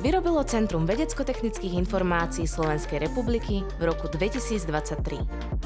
vyrobilo 0.00 0.40
Centrum 0.48 0.88
vedecko-technických 0.88 1.76
informácií 1.76 2.48
Slovenskej 2.48 3.04
republiky 3.04 3.60
v 3.76 3.82
roku 3.84 4.08
2023. 4.08 5.60